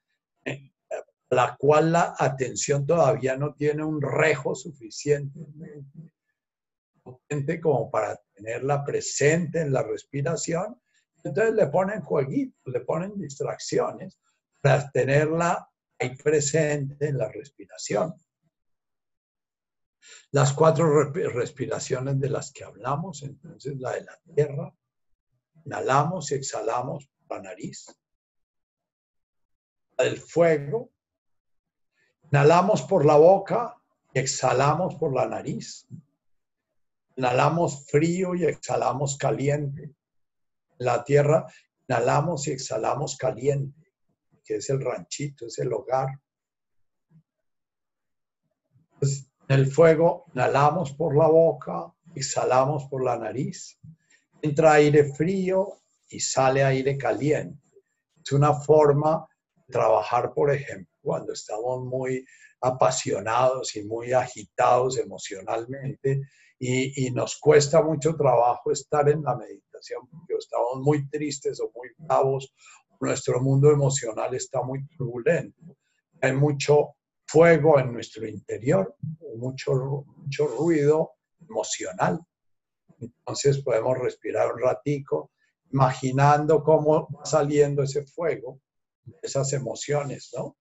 [0.44, 0.72] eh,
[1.30, 6.12] la cual la atención todavía no tiene un rejo suficientemente
[7.02, 10.80] potente como para tenerla presente en la respiración.
[11.22, 14.18] Entonces le ponen jueguitos, le ponen distracciones
[14.60, 18.14] para tenerla ahí presente en la respiración.
[20.32, 24.74] Las cuatro respiraciones de las que hablamos, entonces la de la tierra,
[25.66, 27.86] Inhalamos y exhalamos por la nariz.
[29.98, 30.92] El fuego.
[32.30, 33.76] Inhalamos por la boca
[34.14, 35.88] y exhalamos por la nariz.
[37.16, 39.92] Inhalamos frío y exhalamos caliente.
[40.78, 41.46] la tierra
[41.88, 43.92] inhalamos y exhalamos caliente,
[44.44, 46.08] que es el ranchito, es el hogar.
[49.00, 53.80] en el fuego inhalamos por la boca, exhalamos por la nariz
[54.46, 57.60] entra aire frío y sale aire caliente.
[58.24, 62.24] Es una forma de trabajar, por ejemplo, cuando estamos muy
[62.60, 66.22] apasionados y muy agitados emocionalmente
[66.58, 71.88] y, nos cuesta mucho trabajo estar en la meditación porque estamos muy tristes o muy
[71.98, 72.54] bravos,
[72.98, 75.76] nuestro mundo emocional está muy turbulento,
[76.22, 78.96] hay mucho fuego en nuestro interior,
[79.36, 82.20] mucho, mucho ruido emocional.
[83.00, 85.32] Entonces podemos respirar un ratico,
[85.72, 88.60] imaginando cómo va saliendo ese fuego,
[89.22, 90.56] esas emociones, ¿no?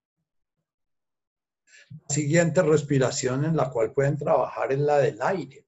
[1.89, 5.65] La siguiente respiración en la cual pueden trabajar es la del aire.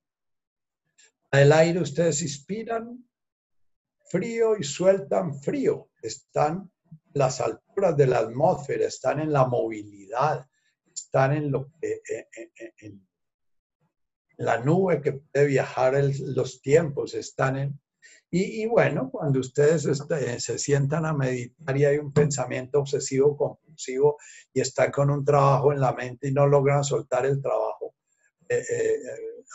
[1.32, 3.08] La del aire ustedes inspiran
[4.10, 5.89] frío y sueltan frío.
[6.01, 6.71] Están
[7.13, 10.47] las alturas de la atmósfera, están en la movilidad,
[10.93, 13.08] están en lo que eh, eh, eh, en,
[14.38, 17.80] la nube que puede viajar los tiempos, están en...
[18.30, 24.17] Y, bueno, cuando ustedes este, se sientan a meditar y hay un pensamiento obsesivo compulsivo
[24.54, 27.95] y están con un trabajo en la mente y no logran soltar el trabajo,
[28.50, 28.97] eh, eh,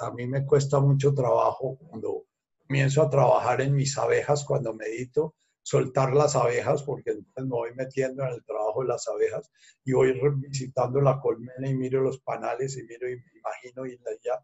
[0.01, 2.25] a mí me cuesta mucho trabajo cuando
[2.67, 7.75] comienzo a trabajar en mis abejas, cuando medito, soltar las abejas, porque entonces me voy
[7.75, 9.51] metiendo en el trabajo de las abejas
[9.85, 13.99] y voy visitando la colmena y miro los panales y miro y me imagino y
[14.25, 14.43] ya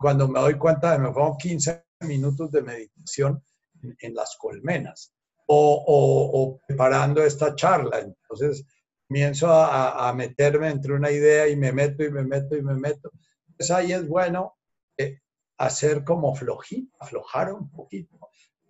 [0.00, 3.44] cuando me doy cuenta de me pongo 15 minutos de meditación
[3.82, 5.12] en, las colmenas
[5.46, 8.00] o, preparando esta charla.
[8.00, 8.64] Entonces
[9.06, 13.12] comienzo a, meterme entre una idea y me meto y me meto y me meto.
[13.48, 14.56] Entonces ahí es bueno
[14.96, 15.20] eh,
[15.58, 18.18] hacer como flojito, aflojar un poquito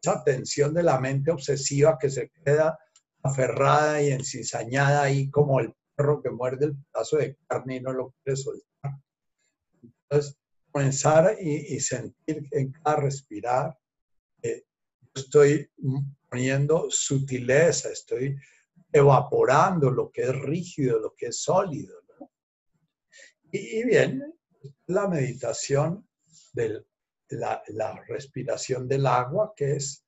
[0.02, 2.76] esa tensión de la mente obsesiva que se queda
[3.22, 7.92] aferrada y encizañada ahí como el perro que muerde el pedazo de carne y no
[7.92, 8.94] lo quiere soltar.
[9.82, 10.39] Entonces,
[10.70, 13.78] comenzar y, y sentir en cada respirar,
[14.42, 14.64] eh,
[15.14, 15.70] estoy
[16.28, 18.36] poniendo sutileza, estoy
[18.92, 22.00] evaporando lo que es rígido, lo que es sólido.
[23.52, 24.32] Y, bien,
[24.86, 26.08] la meditación
[26.52, 26.84] de
[27.30, 30.06] la, la, respiración del agua, que es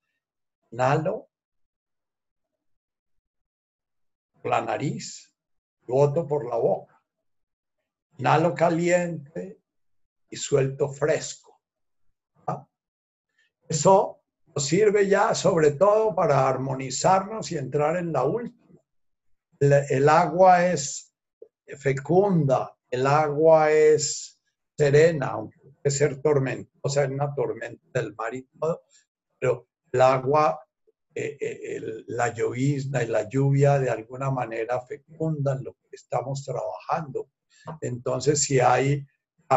[0.71, 1.29] inhalo
[4.41, 5.35] por la nariz,
[5.87, 7.03] boto por la boca.
[8.19, 9.62] Inhalo caliente
[10.33, 11.61] y suelto fresco.
[13.69, 18.81] Eso nos sirve ya sobre todo para armonizarnos y entrar en la última.
[19.61, 21.15] El, agua es
[21.79, 24.41] fecunda, el agua es
[24.77, 28.83] serena, aunque puede ser tormentosa, es una tormenta del mar y todo,
[29.39, 30.61] pero el agua,
[31.15, 37.29] eh, eh, la llovizna y la lluvia de alguna manera fecundan lo que estamos trabajando.
[37.81, 39.07] Entonces, si hay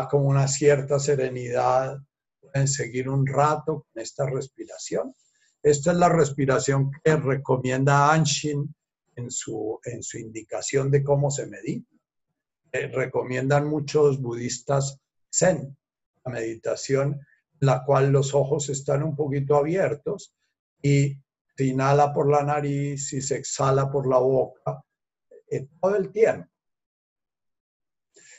[0.09, 1.97] como una cierta serenidad,
[2.39, 5.13] pueden seguir un rato con esta respiración.
[5.61, 8.73] Esta es la respiración que recomienda Anshin
[9.15, 11.95] en su, en su indicación de cómo se medita.
[12.71, 14.99] Eh, recomiendan muchos budistas
[15.33, 15.77] Zen,
[16.23, 20.33] la meditación en la cual los ojos están un poquito abiertos
[20.81, 21.17] y
[21.55, 24.83] se inhala por la nariz y se exhala por la boca
[25.49, 26.49] eh, todo el tiempo.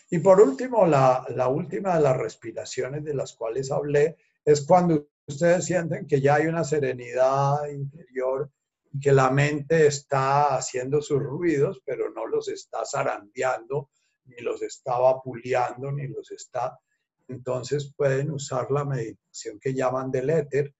[0.08, 5.64] Y por último, la, última de las respiraciones de las cuales hablé es cuando ustedes
[5.64, 8.50] sienten que ya hay una serenidad interior
[8.92, 13.90] y que la mente está haciendo sus ruidos, pero no los está zarandeando,
[14.26, 16.78] ni los está vapuleando, ni los está...
[17.28, 20.72] Entonces pueden usar la meditación que llaman del éter,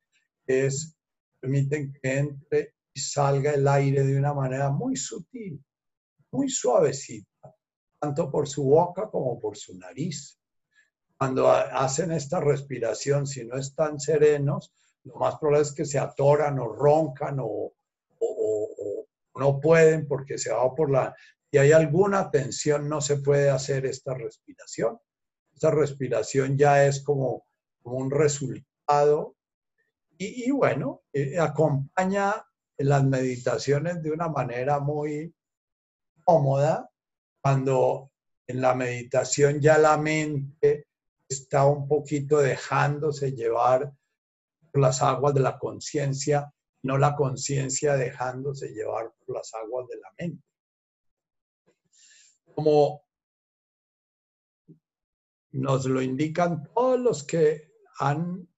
[0.47, 0.97] que es,
[1.41, 5.61] permiten que entre y salga el aire de una manera muy sutil,
[6.31, 7.56] muy suavecita
[7.99, 10.39] tanto por su boca como por su nariz.
[11.19, 14.73] Cuando hacen esta respiración, si no están serenos,
[15.05, 17.73] lo más probable es que se atoran o roncan o,
[19.39, 21.15] no pueden porque se va por la...
[21.51, 24.99] Si hay alguna tensión, no se puede hacer esta respiración.
[25.55, 27.45] Esta respiración ya es como,
[27.83, 29.37] un resultado
[30.19, 32.35] y, bueno, eh, acompaña
[32.79, 35.35] las meditaciones de una manera muy
[36.25, 36.91] cómoda
[37.47, 38.11] cuando
[38.49, 40.89] en la meditación ya la mente
[41.29, 43.93] está un poquito dejándose llevar
[44.73, 49.97] por las aguas de la conciencia, no la conciencia dejándose llevar por las aguas de
[49.97, 50.45] la mente.
[52.53, 53.05] Como
[55.53, 58.49] nos lo indican todos los que han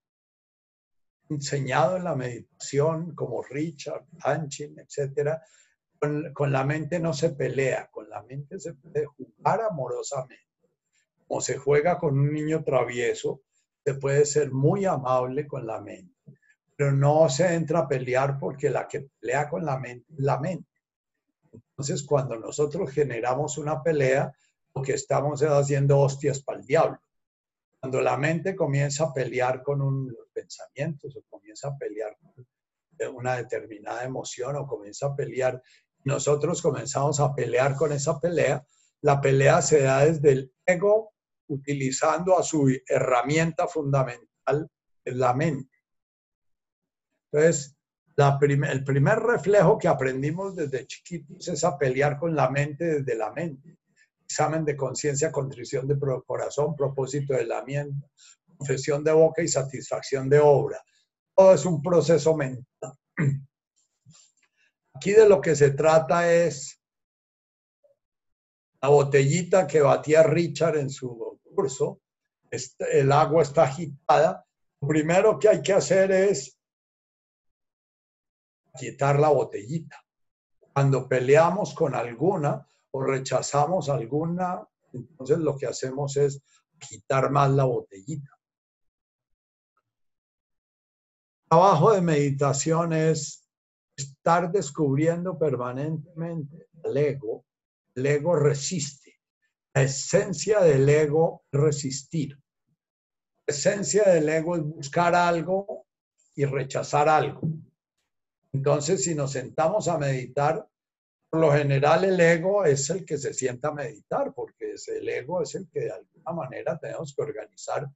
[1.29, 5.43] enseñado en la meditación, como Richard, Hanchin, etcétera,
[5.99, 10.43] con, la mente no se pelea, con la mente se puede jugar amorosamente.
[11.27, 13.41] Como se juega con un niño travieso,
[13.83, 16.15] se puede ser muy amable con la mente,
[16.75, 20.39] pero no se entra a pelear porque la que pelea con la mente es la
[20.39, 20.69] mente.
[21.51, 24.33] Entonces, cuando nosotros generamos una pelea,
[24.73, 26.99] lo que estamos es haciendo hostias para el diablo.
[27.79, 33.35] Cuando la mente comienza a pelear con un pensamientos o comienza a pelear con una
[33.35, 35.61] determinada emoción o comienza a pelear
[36.09, 38.65] nosotros comenzamos a pelear con esa pelea.
[39.01, 41.13] La pelea se da desde el ego
[41.47, 44.69] utilizando a su herramienta fundamental,
[45.05, 45.77] la mente.
[47.31, 47.75] Entonces,
[48.17, 53.31] el primer reflejo que aprendimos desde chiquitos es a pelear con la mente desde la
[53.31, 53.77] mente.
[54.25, 58.07] Examen de conciencia, contrición de corazón, propósito de la mente,
[58.57, 60.83] confesión de boca y satisfacción de obra.
[61.33, 62.93] Todo es un proceso mental.
[64.99, 66.77] Aquí de lo que se trata es
[68.81, 72.01] la botellita que batía Richard en su curso.
[72.51, 74.45] Este, el agua está agitada.
[74.81, 76.59] Lo primero que hay que hacer es
[78.77, 80.03] quitar la botellita.
[80.73, 86.41] Cuando peleamos con alguna o rechazamos alguna, entonces lo que hacemos es
[86.77, 88.31] quitar más la botellita.
[91.47, 93.48] trabajo de meditación es
[93.99, 97.45] estar descubriendo permanentemente el ego,
[97.95, 99.19] el ego resiste.
[99.73, 102.37] La esencia del ego es resistir.
[103.45, 105.85] La esencia del ego es buscar algo
[106.35, 107.41] y rechazar algo.
[108.51, 110.67] Entonces, si nos sentamos a meditar,
[111.29, 115.43] por lo general el ego es el que se sienta a meditar, porque el ego
[115.43, 117.87] es el que de alguna manera tenemos que organizar.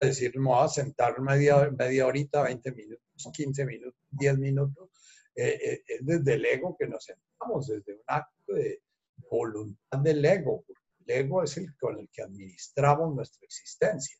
[0.00, 4.88] Es decir, me voy a sentar media, media horita, 20 minutos, 15 minutos, 10 minutos,
[5.34, 8.82] eh, eh, es desde el ego que nos sentamos, desde un acto de
[9.30, 10.64] voluntad del ego.
[10.68, 10.76] El
[11.06, 14.16] el ego es el con el que administramos nuestra existencia.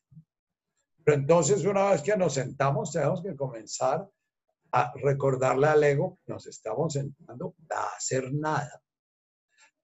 [1.03, 4.07] Pero entonces una vez que nos sentamos tenemos que comenzar
[4.73, 8.81] a recordarle al ego que nos estamos sentando para hacer nada,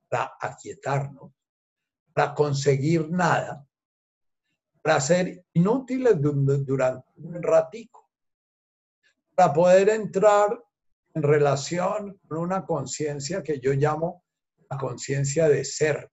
[0.07, 1.33] para aquietarnos,
[2.13, 3.65] para conseguir nada,
[4.81, 8.09] para ser inútiles durante un ratico,
[9.35, 10.63] para poder entrar
[11.17, 14.23] en relación con una conciencia que yo llamo
[14.69, 16.11] la conciencia de ser.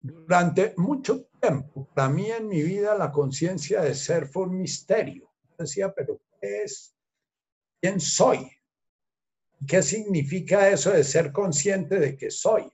[0.00, 5.30] Durante mucho tiempo, para mí en mi vida, la conciencia de ser fue un misterio.
[5.56, 6.94] Decía, pero ¿qué es?
[7.80, 8.50] ¿Quién soy?
[9.66, 12.68] ¿Qué significa eso de ser consciente de que soy?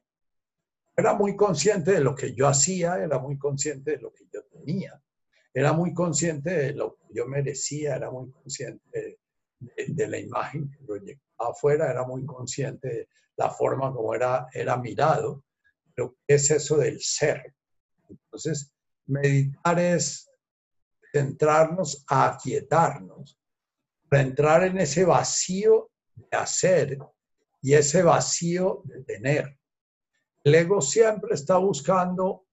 [0.96, 4.44] Era muy consciente de lo que yo hacía, era muy consciente de lo que yo
[4.44, 5.02] tenía,
[5.54, 9.18] era muy consciente de lo que yo merecía, era muy consciente
[9.60, 14.76] de, la imagen que proyectaba afuera, era muy consciente de la forma como era, era
[14.76, 15.44] mirado.
[15.94, 17.54] Pero ¿qué es eso del ser?
[18.08, 18.72] Entonces,
[19.06, 20.28] meditar es
[21.12, 23.38] centrarnos a aquietarnos,
[24.08, 26.98] para entrar en ese vacío de hacer
[27.62, 29.56] y ese vacío de tener.
[30.42, 32.43] El ego siempre está buscando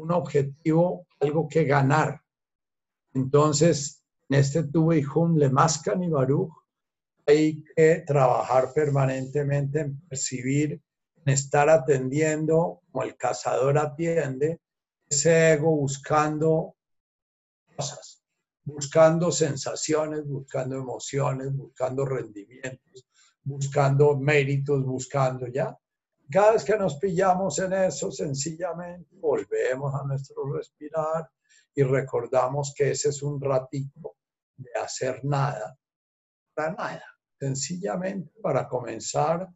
[0.00, 2.22] un objetivo, algo que ganar.
[3.14, 5.04] Entonces, en este tuve y
[5.36, 6.10] le mascan y
[7.26, 10.80] hay que trabajar permanentemente en percibir,
[11.24, 14.60] en estar atendiendo, como el cazador atiende,
[15.08, 16.74] ese ego buscando
[17.76, 18.18] cosas
[18.68, 23.06] buscando sensaciones, buscando emociones, buscando rendimientos,
[23.42, 25.76] buscando méritos, buscando ya.
[26.30, 31.30] Cada vez que nos pillamos en eso, sencillamente volvemos a nuestro respirar
[31.74, 34.16] y recordamos que ese es un ratito
[34.56, 35.78] de hacer nada,
[36.54, 37.04] para nada,
[37.38, 39.48] sencillamente para comenzar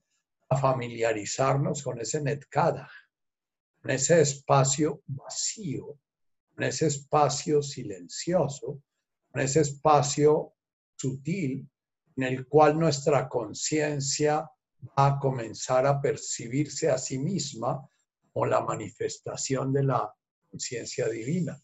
[0.48, 2.88] a familiarizarnos con ese netkada,
[3.80, 5.98] con ese espacio vacío,
[6.54, 8.82] con ese espacio silencioso
[9.34, 10.54] en ese espacio
[10.96, 11.68] sutil
[12.16, 14.48] en el cual nuestra conciencia
[14.82, 17.88] va a comenzar a percibirse a sí misma
[18.32, 20.14] como la manifestación de la
[20.50, 21.60] conciencia divina.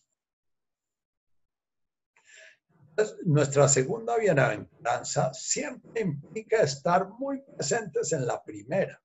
[3.25, 9.01] nuestra segunda bienaventuranza siempre implica estar muy presentes en la primera,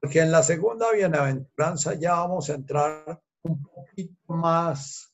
[0.00, 5.12] porque en la segunda bienaventuranza ya vamos a entrar un poquito más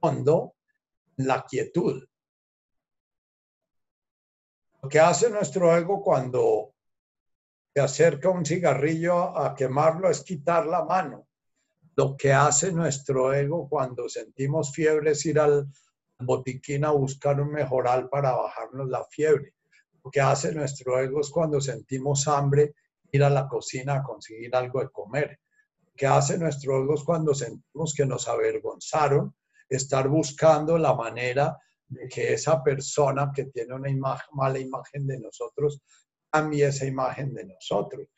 [0.00, 0.54] hondo
[1.16, 2.02] la quietud.
[4.82, 6.71] Lo que hace nuestro ego cuando
[7.74, 11.26] se acerca un cigarrillo a quemarlo es quitar la mano.
[11.96, 15.68] Lo que hace nuestro ego cuando sentimos fiebre es ir al
[16.18, 19.54] botiquín a buscar un mejoral para bajarnos la fiebre.
[20.04, 22.74] Lo que hace nuestro ego es cuando sentimos hambre
[23.10, 25.40] ir a la cocina a conseguir algo de comer.
[25.80, 29.34] Lo que hace nuestro ego es cuando sentimos que nos avergonzaron
[29.68, 31.56] estar buscando la manera
[31.88, 35.82] de que esa persona que tiene una mala imagen de nosotros
[36.32, 38.08] cambie esa imagen de nosotros.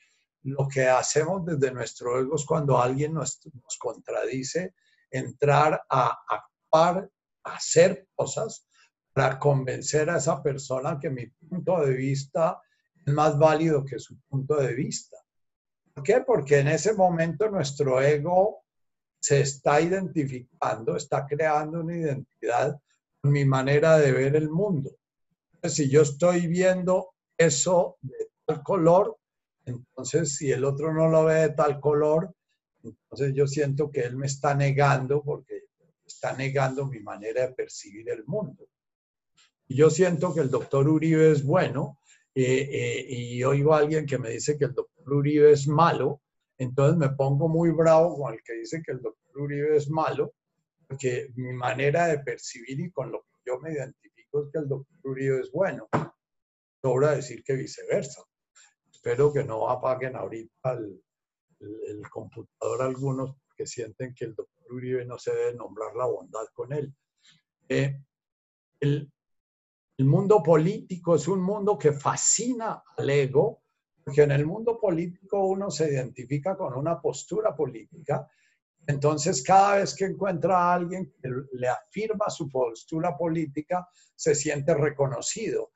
[0.43, 3.41] Lo que hacemos desde nuestro ego es cuando alguien nos,
[3.79, 4.75] contradice,
[5.11, 7.11] entrar a actuar,
[7.43, 8.67] hacer cosas
[9.13, 12.61] para convencer a esa persona que mi punto de vista
[13.05, 15.17] es más válido que su punto de vista.
[15.95, 16.21] ¿Por qué?
[16.27, 18.65] Porque en ese momento nuestro ego
[19.21, 22.79] se está identificando, está creando una identidad
[23.21, 24.91] con mi manera de ver el mundo.
[25.63, 29.17] si yo estoy viendo eso de tal color,
[29.65, 32.35] entonces si el otro no lo ve de tal color,
[32.83, 35.65] entonces yo siento que él me está negando porque
[36.05, 38.69] está negando mi manera de percibir el mundo.
[39.69, 41.99] Yo siento que el doctor Uribe es bueno
[42.35, 46.21] eh, eh, y oigo a alguien que me dice que el doctor Uribe es malo,
[46.59, 50.35] entonces me pongo muy bravo con el que dice que el doctor Uribe es malo,
[50.87, 54.69] porque mi manera de percibir y con lo que yo me identifico es que el
[54.69, 55.89] doctor Uribe es bueno.
[56.85, 58.23] Sobra decir que viceversa.
[58.93, 65.19] Espero que no apaguen ahorita el, computador algunos que sienten que el doctor Uribe no
[65.19, 66.95] se debe nombrar la bondad con él.
[67.71, 68.03] Eh,
[68.81, 69.11] el,
[69.97, 73.63] el mundo político es un mundo que fascina al ego
[74.05, 78.29] porque en el mundo político uno se identifica con una postura política,
[78.87, 84.75] entonces cada vez que encuentra a alguien que le afirma su postura política, se siente
[84.75, 85.71] reconocido.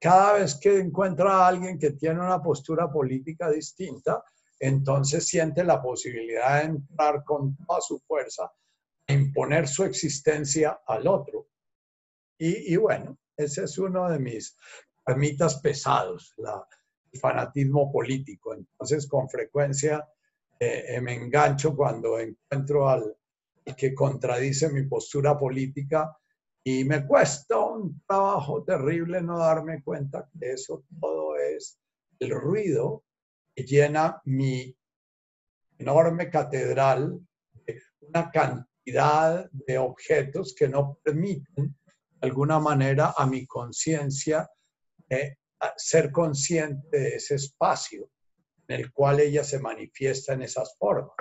[0.00, 4.24] Cada vez que encuentra a alguien que tiene una postura política distinta,
[4.58, 8.50] entonces siente la posibilidad de entrar con toda su fuerza
[9.06, 11.48] a imponer su existencia al otro.
[12.38, 14.56] Y, bueno, ese es uno de mis
[15.06, 16.34] ermitas pesados,
[17.12, 18.54] el fanatismo político.
[18.54, 20.08] Entonces, con frecuencia
[20.58, 23.14] eh, eh, me engancho cuando encuentro al,
[23.76, 26.16] que contradice mi postura política
[26.62, 31.78] y me cuesta un trabajo terrible no darme cuenta que eso todo es
[32.18, 33.04] el ruido
[33.54, 34.76] que llena mi
[35.78, 37.18] enorme catedral
[37.66, 41.76] de una cantidad de objetos que no permiten
[42.20, 44.50] de alguna manera a mi conciencia
[45.08, 45.36] eh,
[45.76, 48.10] ser consciente de ese espacio
[48.68, 51.16] en el cual ella se manifiesta en esas formas.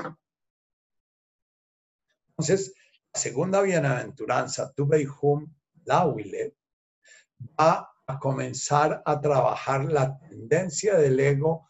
[2.29, 2.73] Entonces,
[3.13, 4.87] segunda bienaventuranza, tu
[5.21, 5.53] Hum
[5.85, 6.55] Lawile,
[7.59, 11.69] va a comenzar a trabajar la tendencia del ego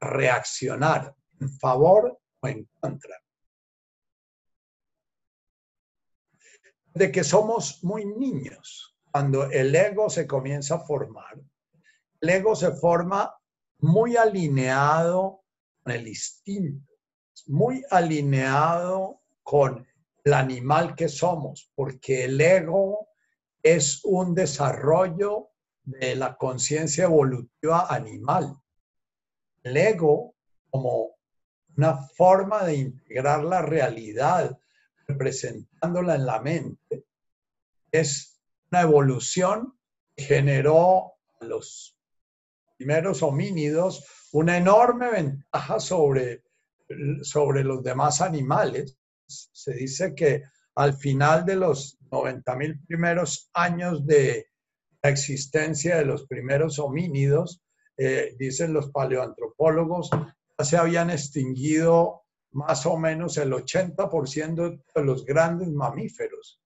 [0.00, 3.22] a reaccionar en favor o en contra.
[6.94, 11.38] De que somos muy niños, cuando el ego se comienza a formar,
[12.20, 13.34] el ego se forma
[13.78, 15.42] muy alineado
[15.82, 16.92] con el instinto,
[17.46, 19.86] muy alineado con
[20.26, 23.10] el animal que somos, porque el ego
[23.62, 25.50] es un desarrollo
[25.84, 28.56] de la conciencia evolutiva animal.
[29.62, 30.34] El ego,
[30.68, 31.16] como
[31.76, 34.58] una forma de integrar la realidad,
[35.06, 37.04] representándola en la mente,
[37.92, 38.40] es
[38.72, 39.78] una evolución
[40.16, 41.96] que generó a los
[42.76, 46.42] primeros homínidos una enorme ventaja sobre,
[47.22, 48.98] sobre los demás animales.
[49.28, 50.42] Se dice que
[50.76, 54.46] al final de los 90 mil primeros años de
[55.02, 57.62] la existencia de los primeros homínidos,
[57.96, 60.10] eh, dicen los paleoantropólogos,
[60.58, 62.22] ya se habían extinguido
[62.52, 66.60] más o menos el 80% de los grandes mamíferos.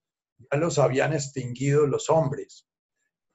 [0.51, 2.67] Ya los habían extinguido los hombres.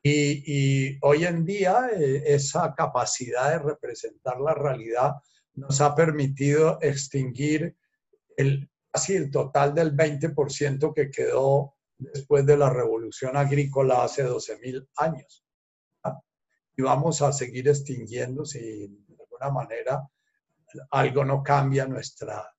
[0.02, 5.14] Y, hoy en día eh, esa capacidad de representar la realidad
[5.54, 7.76] nos ha permitido extinguir
[8.36, 14.88] el, casi el total del 20% que quedó después de la revolución agrícola hace 12.000
[14.96, 15.44] años.
[16.78, 20.08] Y vamos a seguir extinguiendo si de alguna manera
[20.90, 22.50] algo no cambia nuestra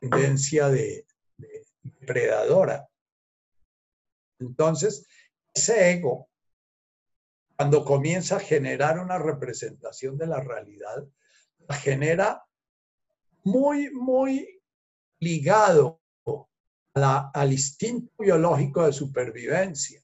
[0.00, 1.64] tendencia de, de
[2.04, 2.88] predadora.
[4.40, 5.06] Entonces,
[5.52, 6.28] ese ego
[7.56, 11.04] cuando comienza a generar una representación de la realidad,
[11.82, 12.44] genera
[13.44, 14.53] muy, muy
[15.24, 16.00] ligado
[16.94, 20.00] al instinto biológico de supervivencia.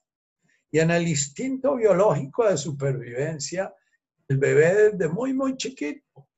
[0.72, 3.72] Y en el instinto biológico de supervivencia,
[4.28, 6.28] el bebé desde muy, muy chiquito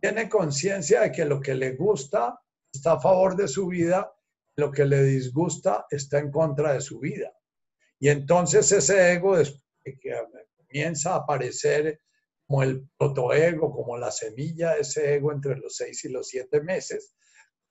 [0.00, 2.38] tiene conciencia de que lo que le gusta
[2.72, 4.12] está a favor de su vida,
[4.56, 7.32] lo que le disgusta está en contra de su vida.
[7.98, 9.36] Y entonces ese ego,
[9.82, 10.14] que
[10.56, 12.00] comienza a aparecer
[12.46, 16.60] como el protoego, como la semilla de ese ego entre los seis y los siete
[16.60, 17.14] meses,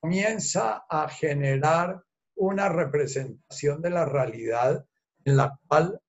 [0.05, 1.99] comienza a generar
[2.35, 4.85] una representación de la realidad
[5.23, 5.99] en la cual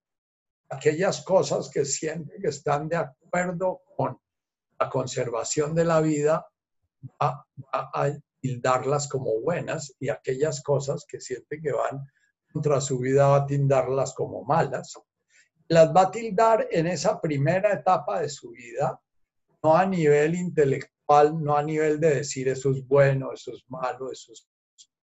[0.69, 4.19] aquellas cosas que sienten que están de acuerdo con
[4.79, 6.47] la conservación de la vida,
[7.23, 12.07] va, va a tildarlas como buenas y aquellas cosas que sienten que van
[12.53, 14.93] contra su vida va a tildarlas como malas.
[15.69, 19.01] Las va a tildar en esa primera etapa de su vida,
[19.63, 24.11] no a nivel intelectual, no a nivel de decir eso es bueno, eso es malo,
[24.11, 24.49] eso es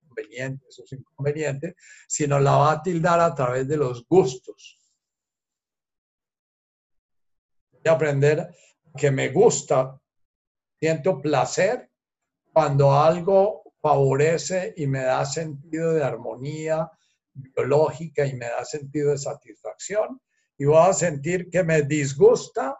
[0.07, 1.75] conveniente, eso es inconveniente,
[2.07, 4.79] sino la va a tildar a través de los gustos.
[7.85, 8.53] A aprender
[8.97, 9.99] que me gusta,
[10.79, 11.89] siento placer
[12.51, 16.89] cuando algo favorece y me da sentido de armonía
[17.33, 20.21] biológica y me da sentido de satisfacción
[20.57, 22.77] y voy a sentir que me disgusta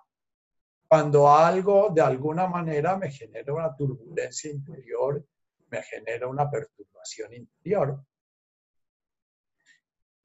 [0.94, 5.26] cuando algo de alguna manera me genera una turbulencia interior,
[5.72, 8.00] me genera una perturbación interior.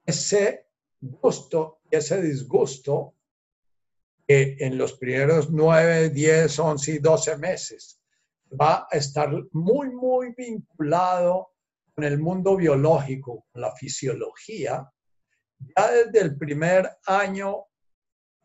[0.04, 0.66] Ese
[1.00, 3.14] gusto y ese disgusto
[4.26, 8.02] que en los primeros 9, 10, 11 y 12 meses
[8.52, 11.52] va a estar muy, muy vinculado
[11.94, 14.86] con el mundo biológico, con la fisiología,
[15.74, 17.68] ya desde el primer año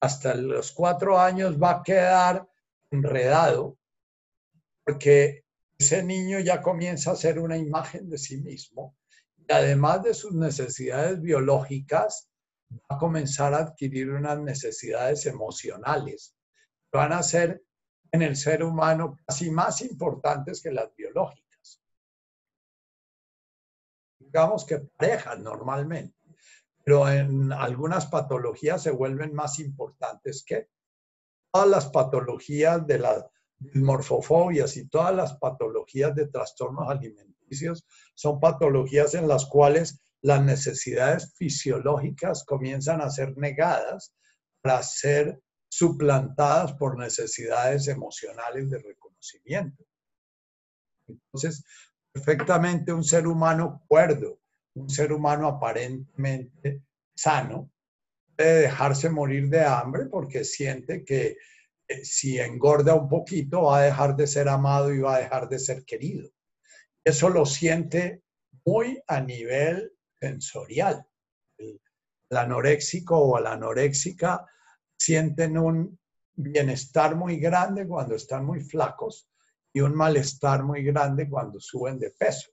[0.04, 2.46] hasta los cuatro años va a quedar
[2.92, 3.78] enredado
[4.84, 5.46] porque
[5.78, 8.98] ese niño ya comienza a ser una imagen de sí mismo
[9.38, 12.30] y además de sus necesidades biológicas,
[12.70, 16.36] va a comenzar a adquirir unas necesidades emocionales.
[16.92, 17.64] Van a ser
[18.12, 21.82] en el ser humano casi más importantes que las biológicas.
[24.20, 26.23] Digamos que parejas normalmente
[26.84, 30.70] pero en algunas patologías se vuelven más importantes que
[31.52, 33.26] todas las patologías de las
[33.74, 41.34] morfofobias y todas las patologías de trastornos alimenticios son patologías en las cuales las necesidades
[41.36, 44.14] fisiológicas comienzan a ser negadas
[44.62, 49.84] para ser suplantadas por necesidades emocionales de reconocimiento.
[51.08, 51.64] Entonces,
[52.12, 54.40] perfectamente un ser humano cuerdo,
[54.76, 56.82] un ser humano aparentemente
[57.16, 57.72] sano,
[58.36, 61.38] puede dejarse morir de hambre porque siente que
[61.88, 65.50] eh, si engorda un poquito va a dejar de ser amado y va a dejar
[65.50, 66.30] de ser querido.
[67.04, 68.24] Eso lo siente
[68.66, 71.06] muy a nivel sensorial.
[71.58, 71.80] El,
[72.30, 74.44] anoréxico o la anoréxica
[74.98, 76.00] sienten un
[76.34, 79.30] bienestar muy grande cuando están muy flacos
[79.72, 82.50] y un malestar muy grande cuando suben de peso.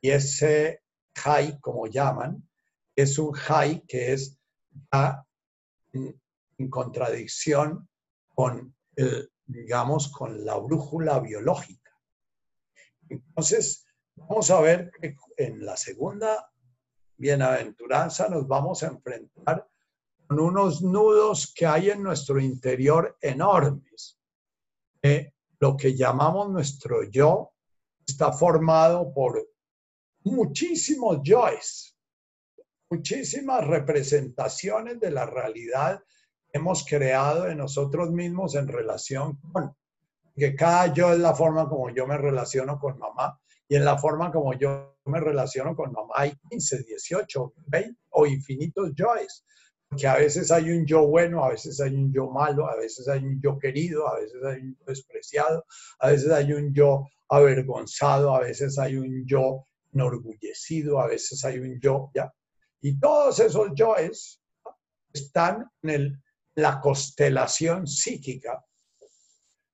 [0.00, 0.83] Y ese
[1.16, 2.48] high, como llaman,
[2.96, 4.38] es un high que es
[5.92, 6.20] en,
[6.58, 7.88] en contradicción
[8.34, 11.90] con, el, digamos, con la brújula biológica.
[13.08, 16.50] Entonces, vamos a ver que en la segunda
[17.16, 19.68] bienaventuranza nos vamos a enfrentar
[20.26, 24.18] con unos nudos que hay en nuestro interior enormes.
[25.60, 27.52] lo que llamamos nuestro yo
[28.06, 29.53] está formado por
[30.24, 31.96] muchísimos yoes,
[32.90, 36.02] muchísimas representaciones de la realidad
[36.50, 39.74] que hemos creado de nosotros mismos en relación con,
[40.36, 43.98] que cada yo es la forma como yo me relaciono con mamá y en la
[43.98, 49.44] forma como yo me relaciono con mamá hay 15, 18, 20 o infinitos yoes
[49.96, 53.06] que a veces hay un yo bueno, a veces hay un yo malo, a veces
[53.08, 55.64] hay un yo querido, a veces hay un yo despreciado,
[56.00, 61.58] a veces hay un yo avergonzado, a veces hay un yo enorgullecido, a veces hay
[61.58, 62.32] un yo, ¿ya?
[62.80, 64.42] Y todos esos yoes
[65.12, 66.22] están en
[66.56, 68.64] la constelación psíquica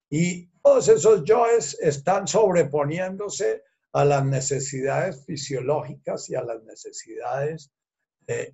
[0.08, 7.72] y todos esos yoes están sobreponiéndose a las necesidades fisiológicas y a las necesidades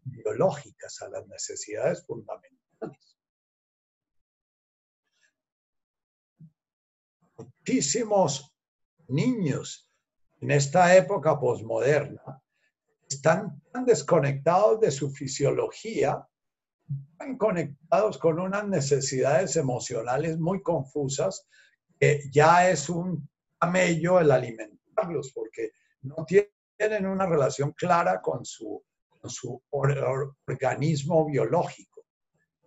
[0.05, 3.19] biológicas, a las necesidades fundamentales.
[7.37, 8.55] Muchísimos
[9.09, 9.86] niños
[10.41, 12.43] en esta época posmoderna
[13.09, 16.26] están tan desconectados de su fisiología,
[17.18, 21.47] tan conectados con unas necesidades emocionales muy confusas,
[21.99, 23.28] que ya es un
[23.59, 25.72] camello el alimentarlos, porque
[26.03, 28.82] no tienen una relación clara con su
[29.70, 32.05] organismo biológico.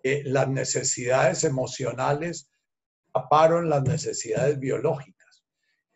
[0.03, 2.49] las necesidades emocionales
[3.13, 5.18] taparon las necesidades biológicas.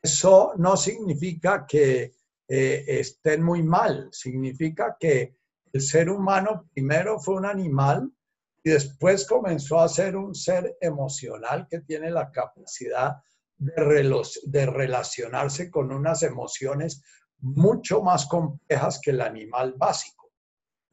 [0.03, 2.13] Eso no significa que
[2.47, 5.37] eh, estén muy mal, significa que
[5.71, 8.11] el ser humano primero fue un animal
[8.61, 13.15] y después comenzó a ser un ser emocional que tiene la capacidad
[13.57, 17.01] de, de relacionarse con unas emociones
[17.39, 20.31] mucho más complejas que el animal básico.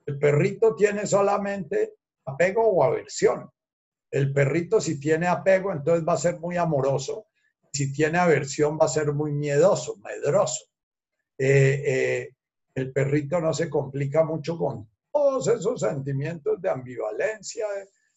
[0.06, 1.94] El perrito tiene solamente
[2.24, 3.50] apego o aversión.
[4.11, 7.29] El perrito si tiene apego, entonces va a ser muy amoroso.
[7.72, 10.64] Si tiene aversión, va a ser muy miedoso, medroso.
[11.38, 12.28] Eh, eh,
[12.74, 17.66] el perrito no se complica mucho con todos esos sentimientos de ambivalencia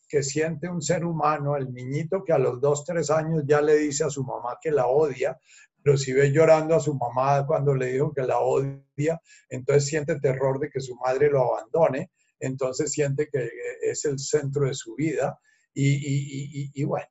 [0.07, 3.77] que siente un ser humano, el niñito que a los dos, tres años ya le
[3.77, 5.39] dice a su mamá que la odia,
[5.81, 10.19] pero si ve llorando a su mamá cuando le dijo que la odia, entonces siente
[10.19, 13.49] terror de que su madre lo abandone, entonces siente que
[13.81, 15.39] es el centro de su vida
[15.73, 17.07] y, bueno,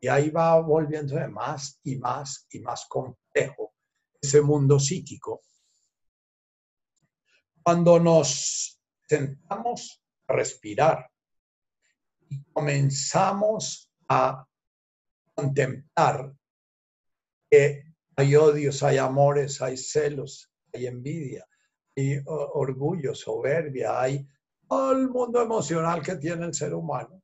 [0.00, 3.74] y ahí va volviéndose más y más y más complejo
[4.20, 5.42] ese mundo psíquico.
[7.62, 11.10] Cuando nos sentamos a respirar
[12.28, 14.44] y comenzamos a
[15.34, 16.34] contemplar
[17.50, 17.84] que
[18.16, 21.46] hay odios, hay amores, hay celos, hay envidia,
[21.96, 24.26] hay orgullo, soberbia, hay
[24.68, 27.22] todo el mundo emocional que tiene el ser humano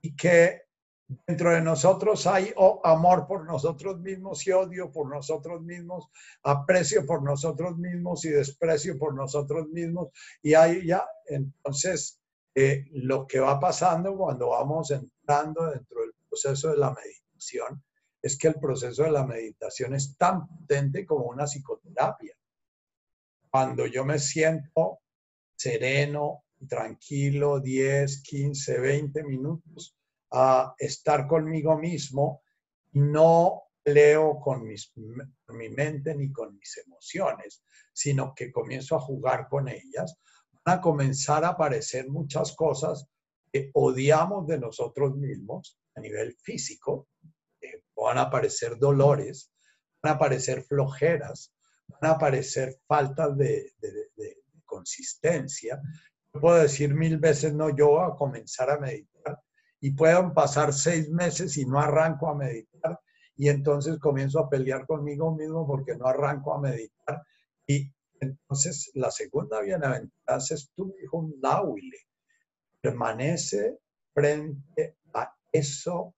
[0.00, 0.67] y que
[1.26, 2.52] dentro de nosotros hay
[2.84, 6.08] amor por nosotros mismos y odio por nosotros mismos,
[6.42, 10.08] aprecio por nosotros mismos y desprecio por nosotros mismos.
[10.42, 12.20] Y ahí ya, entonces,
[12.54, 17.82] eh, lo que va pasando cuando vamos entrando dentro del proceso de la meditación
[18.20, 22.34] es que el proceso de la meditación es tan potente como una psicoterapia.
[23.50, 24.98] Cuando yo me siento
[25.56, 29.97] sereno, tranquilo, 10, 15, 20 minutos
[30.30, 32.42] a estar conmigo mismo,
[32.92, 34.92] no leo con, mis,
[35.48, 40.18] mi mente ni con mis emociones, sino que comienzo a jugar con ellas.
[40.64, 43.06] van a comenzar a aparecer muchas cosas
[43.52, 47.08] que odiamos de nosotros mismos a nivel físico.
[47.60, 49.52] Eh, van a aparecer dolores,
[50.02, 51.54] van a aparecer flojeras,
[51.88, 53.72] van a aparecer faltas de,
[54.64, 55.80] consistencia.
[56.30, 59.17] puedo decir mil veces no yo a comenzar a meditar
[59.80, 63.00] y puedan pasar seis meses y no arranco a meditar
[63.36, 67.22] y entonces comienzo a pelear conmigo mismo porque no arranco a meditar
[67.66, 71.98] y entonces la segunda bienaventuranza es tu hijo un lauile.
[72.80, 73.78] Permanece
[74.12, 76.14] frente a eso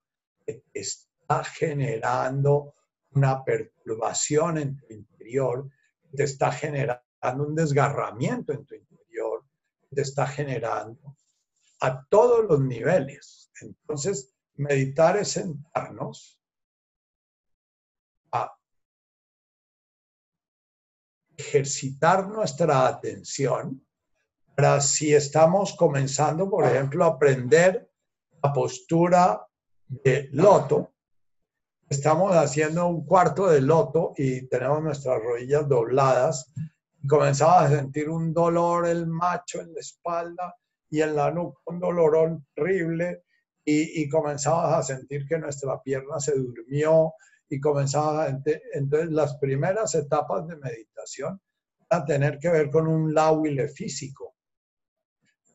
[0.47, 2.75] que está generando
[3.13, 5.69] una perturbación en tu interior,
[6.15, 7.03] te está generando
[7.47, 9.45] un desgarramiento en tu interior,
[9.95, 11.17] te está generando
[11.81, 13.50] a todos los niveles.
[13.63, 16.41] Entonces, meditar es sentarnos
[18.33, 18.57] a
[21.37, 23.85] ejercitar nuestra atención
[24.55, 27.91] para si estamos comenzando, por ejemplo, a aprender
[28.43, 29.47] la postura
[29.89, 30.93] de loto,
[31.89, 36.53] estamos haciendo un cuarto de loto y tenemos nuestras rodillas dobladas.
[37.03, 40.55] Y comenzamos a sentir un dolor el macho en la espalda
[40.89, 43.25] y en la nuca un dolorón terrible
[43.65, 47.15] y, y comenzamos a sentir que nuestra pierna se durmió
[47.49, 51.41] y comenzamos a entonces las primeras etapas de meditación
[51.89, 54.37] a tener que ver con un lauile físico.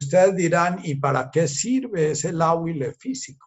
[0.01, 3.45] Ustedes dirán, ¿y para qué sirve ese lauile físico?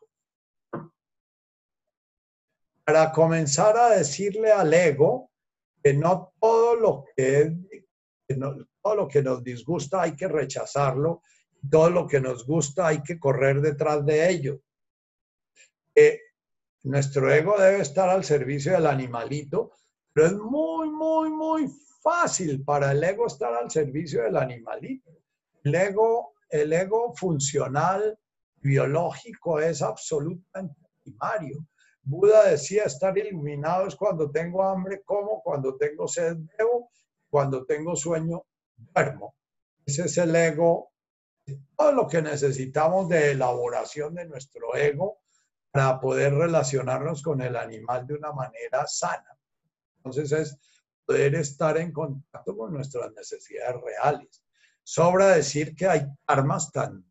[2.89, 5.31] para comenzar a decirle al ego
[5.85, 7.55] que no todo lo que,
[8.83, 11.21] todo lo que nos disgusta hay que rechazarlo,
[11.71, 14.61] todo lo que nos gusta hay que correr detrás de ello.
[16.85, 19.73] nuestro ego debe estar al servicio del animalito,
[20.13, 21.69] pero es muy, muy, muy
[22.03, 25.11] fácil para el ego estar al servicio del animalito.
[25.65, 28.19] El ego, el ego funcional,
[28.61, 31.67] biológico, es absolutamente primario.
[32.03, 36.91] Buda decía estar iluminado es cuando tengo hambre, como, cuando tengo sed, bebo,
[37.29, 38.47] cuando tengo sueño,
[38.77, 39.35] duermo.
[39.85, 40.91] Ese es el ego,
[41.77, 45.19] todo lo que necesitamos de elaboración de nuestro ego
[45.71, 49.37] para poder relacionarnos con el animal de una manera sana.
[49.97, 50.59] Entonces es
[51.05, 54.43] poder estar en contacto con nuestras necesidades reales.
[54.83, 57.05] Sobra decir que hay armas tan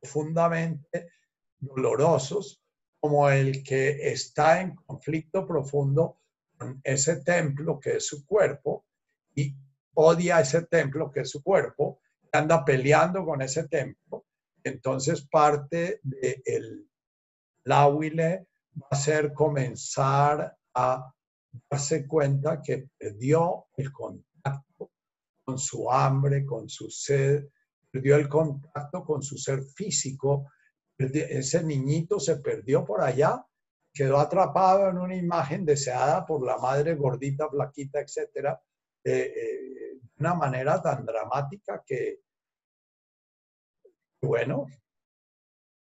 [0.00, 1.12] profundamente
[1.58, 2.62] dolorosos
[3.00, 6.20] como el que está en conflicto profundo
[6.56, 8.86] con ese templo que es su cuerpo
[9.34, 9.54] y
[9.94, 12.00] odia ese templo que es su cuerpo,
[12.32, 14.26] anda peleando con ese templo.
[14.64, 16.88] Entonces parte del
[17.64, 18.46] lauile
[18.80, 21.12] va a ser comenzar a
[21.70, 24.90] darse cuenta que perdió el contacto
[25.44, 27.48] con su hambre, con su sed,
[27.90, 30.46] perdió el contacto con su ser físico
[30.98, 33.44] ese niñito se perdió por allá,
[33.92, 38.60] quedó atrapado en una imagen deseada por la madre gordita, flaquita, etcétera,
[39.04, 39.61] eh, de
[40.22, 42.20] una manera tan dramática que,
[44.22, 44.66] bueno,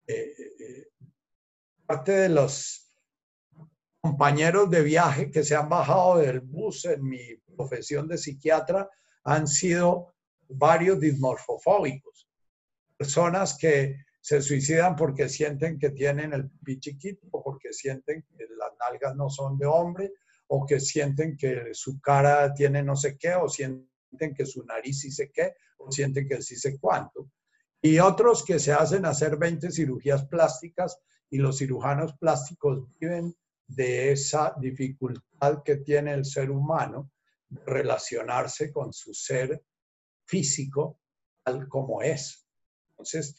[0.07, 0.89] eh,
[1.85, 2.91] parte de los
[4.01, 8.89] compañeros de viaje que se han bajado del bus en mi profesión de psiquiatra
[9.25, 10.15] han sido
[10.49, 12.27] varios dismorfofóbicos,
[12.97, 18.73] personas que se suicidan porque sienten que tienen el pichiquito, o porque sienten que las
[18.81, 20.13] nalgas no son de hombre,
[20.47, 23.91] o que sienten que su cara tiene no sé qué, o sienten
[24.35, 27.31] que su nariz sé qué, o sienten que sé cuánto.
[27.83, 30.99] Y otros que se hacen hacer 20 cirugías plásticas
[31.31, 33.35] y los cirujanos plásticos viven
[33.67, 37.11] de esa dificultad que tiene el ser humano
[37.49, 39.65] de relacionarse con su ser
[40.27, 40.99] físico
[41.43, 42.47] tal como es.
[42.91, 43.37] Entonces,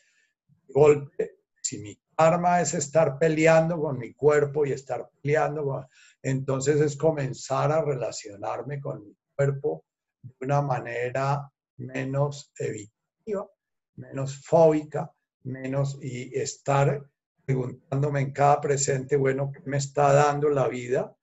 [0.70, 5.88] golpe, si mi arma es estar peleando con mi cuerpo y estar peleando,
[6.22, 9.86] entonces es comenzar a relacionarme con mi cuerpo
[10.22, 13.50] de una manera menos evitativa,
[13.96, 15.12] menos fóbica,
[15.44, 17.04] menos y estar
[17.46, 21.16] preguntándome en cada presente, bueno, ¿qué me está dando la vida?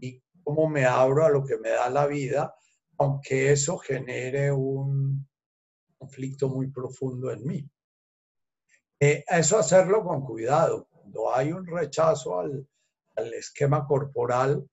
[0.00, 2.54] Y cómo me abro a lo que me da la vida,
[2.98, 5.26] aunque eso genere un
[5.98, 7.70] conflicto muy profundo en mí.
[9.00, 10.86] Eh, eso hacerlo con cuidado.
[10.90, 12.68] Cuando hay un rechazo al,
[13.34, 14.64] esquema corporal,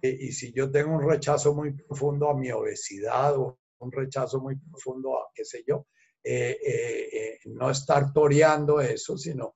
[0.00, 4.56] y si yo tengo un rechazo muy profundo a mi obesidad o un rechazo muy
[4.56, 5.86] profundo a qué sé yo,
[6.22, 9.54] eh, no estar toreando eso, sino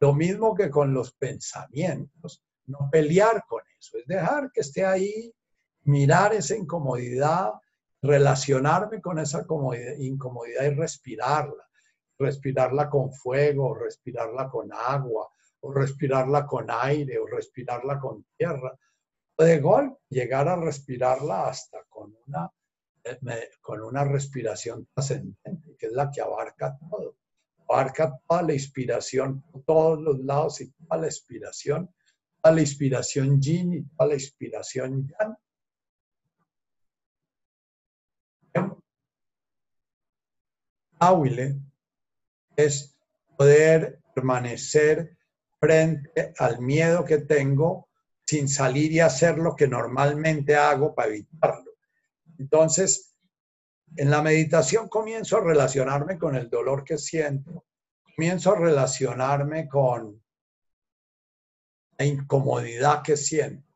[0.00, 5.32] lo mismo que con los pensamientos, no pelear con eso, es dejar que esté ahí,
[5.84, 7.52] mirar esa incomodidad
[8.02, 9.44] relacionarme con esa
[9.98, 11.64] incomodidad y respirarla.
[12.18, 15.28] Respirarla con fuego, respirarla con agua,
[15.60, 18.76] o respirarla con aire, o respirarla con tierra.
[19.38, 22.50] De golpe, llegar a respirarla hasta con una,
[23.04, 27.16] eh, con una respiración trascendente, que es la que abarca todo.
[27.68, 31.94] Abarca toda la inspiración todos los lados y toda la inspiración,
[32.42, 35.36] toda la inspiración yin y toda la inspiración yang
[41.00, 41.60] Áhuile
[42.56, 42.98] es
[43.36, 45.16] poder permanecer
[45.60, 47.87] frente al miedo que tengo
[48.28, 51.72] sin salir y hacer lo que normalmente hago para evitarlo.
[52.38, 53.16] Entonces,
[53.96, 57.64] en la meditación comienzo a relacionarme con el dolor que siento,
[58.14, 60.22] comienzo a relacionarme con
[61.96, 63.66] la incomodidad que siento.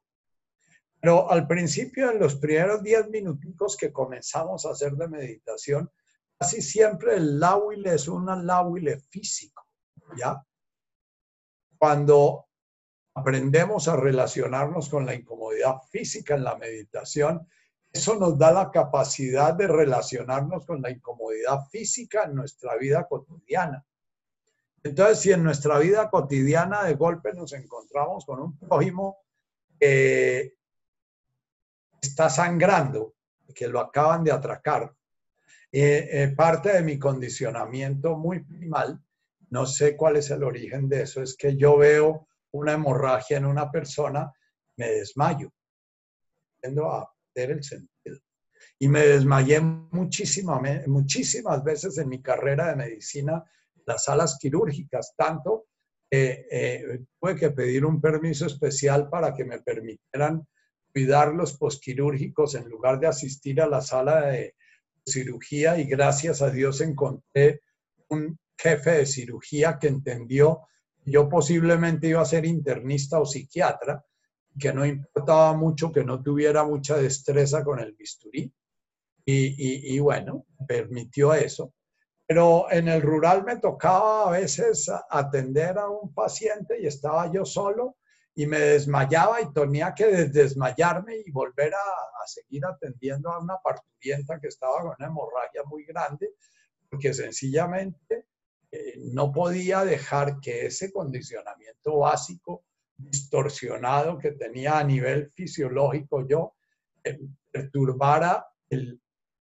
[1.00, 5.90] Pero al principio, en los primeros 10 minuticos que comenzamos a hacer de meditación,
[6.38, 9.66] casi siempre el láhuile es un láhuile físico,
[10.14, 10.44] ¿ya?
[11.78, 12.48] Cuando
[13.14, 17.46] aprendemos a relacionarnos con la incomodidad física en la meditación,
[17.92, 23.84] eso nos da la capacidad de relacionarnos con la incomodidad física en nuestra vida cotidiana.
[24.82, 29.18] Entonces, si en nuestra vida cotidiana de golpe nos encontramos con un prójimo
[29.78, 30.54] que
[32.00, 33.14] está sangrando,
[33.54, 34.94] que lo acaban de atracar,
[35.70, 39.00] eh, parte de mi condicionamiento muy primal,
[39.50, 43.46] no sé cuál es el origen de eso, es que yo veo una hemorragia en
[43.46, 44.32] una persona,
[44.76, 45.50] me desmayo,
[46.60, 48.18] tiendo a perder el sentido.
[48.78, 53.44] Y me desmayé muchísimas, muchísimas veces en mi carrera de medicina,
[53.86, 55.66] las salas quirúrgicas, tanto
[56.10, 60.46] que eh, tuve que pedir un permiso especial para que me permitieran
[60.92, 64.54] cuidar los posquirúrgicos en lugar de asistir a la sala de,
[65.04, 67.62] cirugía y gracias a Dios encontré
[68.08, 70.60] un jefe de cirugía que entendió
[71.04, 74.04] yo posiblemente iba a ser internista o psiquiatra,
[74.58, 78.52] que no importaba mucho que no tuviera mucha destreza con el bisturí.
[79.24, 81.72] Y, y, bueno, permitió eso.
[82.26, 87.44] Pero en el rural me tocaba a veces atender a un paciente y estaba yo
[87.44, 87.96] solo
[88.34, 94.38] y me desmayaba y tenía que desmayarme y volver a, seguir atendiendo a una parturienta
[94.40, 96.34] que estaba con una hemorragia muy grande,
[96.88, 98.26] porque sencillamente
[98.72, 102.64] eh, no podía dejar que ese condicionamiento básico
[102.96, 106.54] distorsionado que tenía a nivel fisiológico yo
[107.04, 107.20] eh,
[107.50, 108.46] perturbara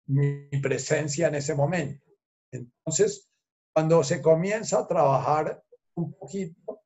[0.08, 2.06] mi presencia en ese momento.
[2.52, 3.30] Entonces,
[3.74, 5.64] cuando se comienza a trabajar
[5.96, 6.82] un poquito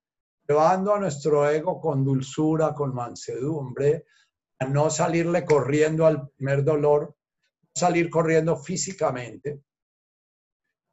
[0.48, 4.06] llevando a nuestro ego con dulzura, con mansedumbre,
[4.60, 7.16] a no salirle corriendo al primer dolor,
[7.74, 9.62] salir corriendo físicamente.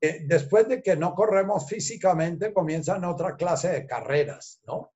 [0.03, 4.95] Después de que no corremos físicamente, comienzan otra clase de carreras, ¿no?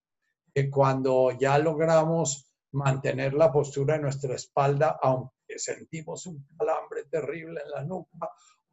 [0.52, 7.60] Que cuando ya logramos mantener la postura de nuestra espalda, aunque sentimos un calambre terrible
[7.64, 8.30] en la nuca,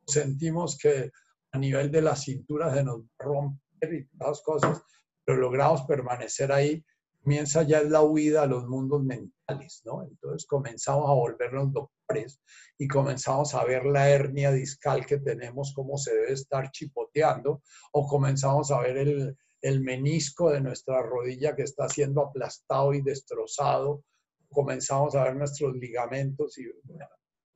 [0.08, 1.12] sentimos que
[1.52, 4.84] a nivel de la cintura se nos romper y todas las cosas,
[5.24, 6.84] pero logramos permanecer ahí,
[7.24, 10.04] comienza ya la huida a los mundos mentales, ¿no?
[10.04, 12.42] Entonces comenzamos a volvernos doctores
[12.78, 17.62] y comenzamos a ver la hernia discal que tenemos, cómo se debe estar chipoteando,
[17.94, 23.02] o comenzamos a ver el, el menisco de nuestra rodilla que está siendo aplastado y
[23.02, 24.04] destrozado,
[24.50, 26.66] comenzamos a ver nuestros ligamentos y,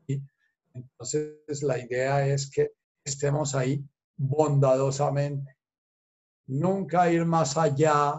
[0.07, 0.21] y
[0.73, 2.71] entonces la idea es que
[3.03, 3.83] estemos ahí
[4.15, 5.57] bondadosamente
[6.47, 8.15] nunca ir más allá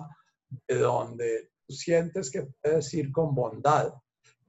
[0.66, 3.92] de donde tú sientes que puedes ir con bondad,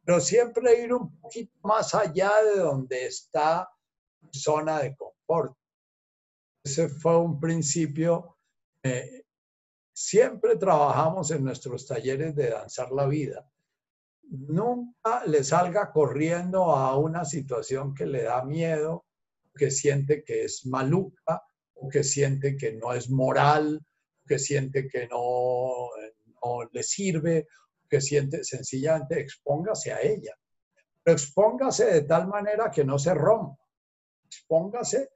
[0.03, 3.69] pero siempre ir un poquito más allá de donde está
[4.31, 5.55] zona de confort.
[6.63, 8.37] Ese fue un principio.
[9.93, 13.49] siempre trabajamos en nuestros talleres de danzar la vida.
[14.23, 19.05] Nunca le salga corriendo a una situación que le da miedo,
[19.55, 21.43] que siente que es maluca,
[21.91, 23.85] que siente que no es moral,
[24.29, 25.89] que siente que no,
[26.43, 27.47] no le sirve,
[27.89, 30.35] que siente sencillamente expóngase a ella.
[31.03, 33.59] Pero expóngase de tal manera que no se rompa.
[34.23, 35.09] Expóngase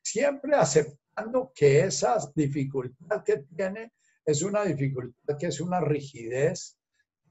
[0.00, 3.94] siempre aceptando que esa dificultad que tiene
[4.24, 6.78] es una dificultad que es una rigidez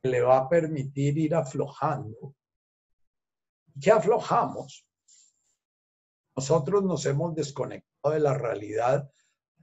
[0.01, 2.35] que le va a permitir ir aflojando.
[3.81, 4.85] ¿Qué aflojamos?
[6.35, 9.09] Nosotros nos hemos desconectado de la realidad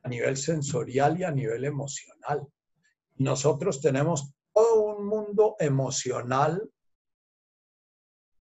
[0.06, 2.46] a nivel sensorial y a nivel emocional.
[3.16, 6.70] Nosotros tenemos todo un mundo emocional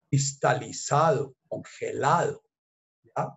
[0.09, 2.45] cristalizado, congelado.
[3.03, 3.37] ¿ya?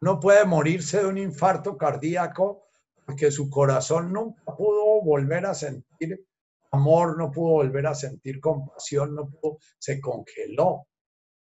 [0.00, 2.68] Uno puede morirse de un infarto cardíaco
[3.04, 6.24] porque su corazón nunca pudo volver a sentir
[6.70, 10.86] amor, no pudo volver a sentir compasión, no pudo, se congeló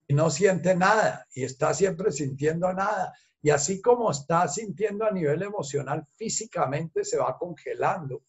[0.07, 3.12] y no siente nada y está siempre sintiendo nada.
[3.43, 8.22] Y así como está sintiendo a nivel emocional, físicamente se va congelando.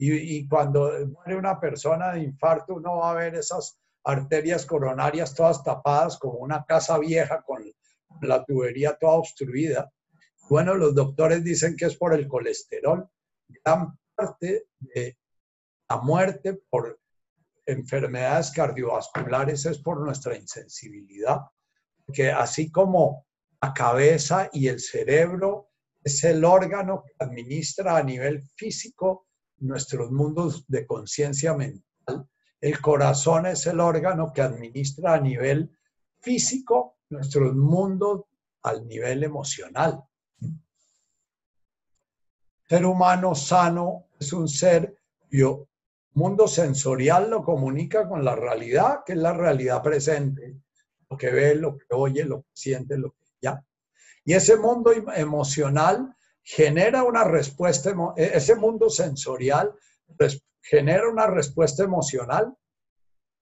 [0.00, 5.64] Y, cuando muere una persona de infarto, uno va a ver esas arterias coronarias todas
[5.64, 7.64] tapadas como una casa vieja con
[8.20, 9.90] la tubería toda obstruida.
[10.48, 13.08] Bueno, los doctores dicen que es por el colesterol.
[13.48, 15.18] Gran parte de
[15.88, 17.00] la muerte por
[17.66, 21.40] enfermedades cardiovasculares es por nuestra insensibilidad,
[22.12, 23.26] que así como
[23.60, 25.70] la cabeza y el cerebro
[26.02, 29.26] es el órgano que administra a nivel físico
[29.58, 32.28] nuestros mundos de conciencia mental,
[32.60, 35.76] el corazón es el órgano que administra a nivel
[36.20, 38.22] físico nuestros mundos
[38.62, 40.02] al nivel emocional.
[42.68, 44.96] ser humano sano es un ser
[45.30, 45.68] yo
[46.14, 50.56] mundo sensorial lo comunica con la realidad, que es la realidad presente,
[51.08, 53.27] lo que ve, lo que oye, lo que siente, lo que.
[54.28, 59.74] Y ese mundo em, emocional genera una respuesta, e, ese mundo sensorial
[60.60, 62.54] genera una respuesta emocional.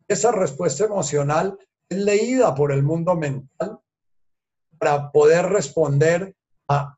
[0.07, 1.59] Esa respuesta emocional
[1.89, 3.81] es leída por el mundo mental
[4.79, 6.37] para poder responder
[6.69, 6.97] a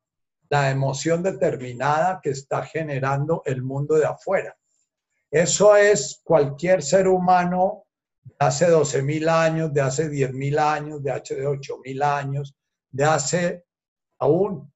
[0.51, 4.55] la emoción determinada que está generando el mundo de afuera.
[5.31, 7.87] Eso es cualquier ser humano
[8.23, 12.55] de hace 12 mil años, de hace 10 mil años, de hace 8 mil años,
[12.91, 13.68] de hace
[14.19, 14.73] aún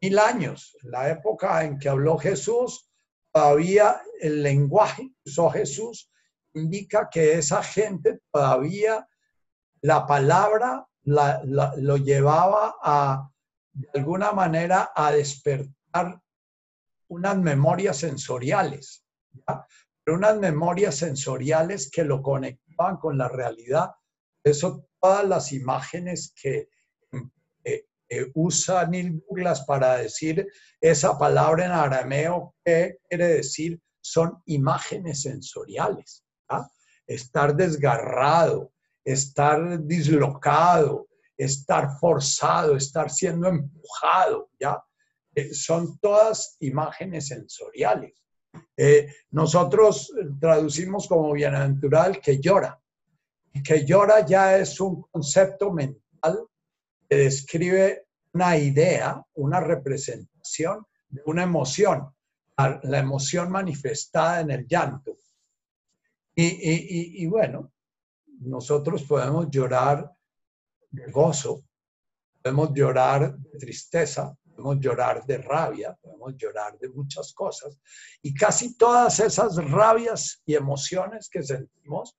[0.00, 0.76] mil años.
[0.82, 2.90] La época en que habló Jesús,
[3.32, 6.10] todavía el lenguaje que usó Jesús
[6.54, 9.06] indica que esa gente todavía
[9.80, 13.30] la palabra lo llevaba a,
[13.72, 16.20] de alguna manera, a despertar
[17.08, 19.04] unas memorias sensoriales.
[20.04, 23.92] Pero unas memorias sensoriales que lo conectaban con la realidad.
[24.42, 26.68] Eso todas las imágenes que
[28.08, 30.46] eh, usa Neil Douglas para decir
[30.80, 33.80] esa palabra en arameo, ¿qué quiere decir?
[34.00, 36.24] Son imágenes sensoriales.
[37.06, 38.72] Estar desgarrado,
[39.04, 44.82] estar dislocado, estar forzado, estar siendo empujado, ¿ya?
[45.34, 48.12] Eh, son todas imágenes sensoriales.
[48.76, 52.78] Eh, nosotros traducimos como bienaventural que llora.
[53.64, 56.47] Que llora ya es un concepto mental
[57.08, 62.14] que describe una idea, una representación de una emoción,
[62.56, 65.16] la emoción manifestada en el llanto.
[66.34, 67.72] Y, y bueno,
[68.40, 70.10] nosotros podemos llorar
[70.90, 71.64] de gozo,
[72.42, 77.78] podemos llorar de tristeza, podemos llorar de rabia, podemos llorar de muchas cosas.
[78.22, 82.16] Y casi todas esas rabias y emociones que sentimos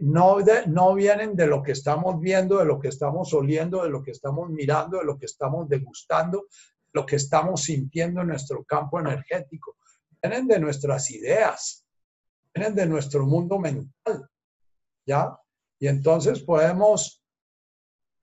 [0.00, 4.02] no, no vienen de lo que estamos viendo, de lo que estamos oliendo, de lo
[4.02, 6.46] que estamos mirando, de lo que estamos degustando,
[6.92, 9.76] lo que estamos sintiendo en nuestro campo energético.
[10.22, 11.86] Vienen de nuestras ideas,
[12.54, 14.28] vienen de nuestro mundo mental.
[15.06, 15.36] ¿Ya?
[15.78, 17.22] Y entonces podemos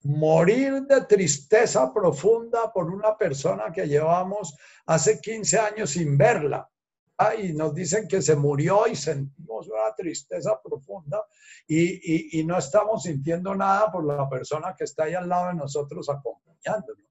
[0.04, 4.56] morir de tristeza profunda por una persona que llevamos
[4.86, 6.70] hace 15 años sin verla.
[7.42, 11.26] Y nos dicen que se murió y sentimos una tristeza profunda
[11.68, 16.10] y, no estamos sintiendo nada por la persona que está ahí al lado de nosotros
[16.10, 17.06] acompañándonos.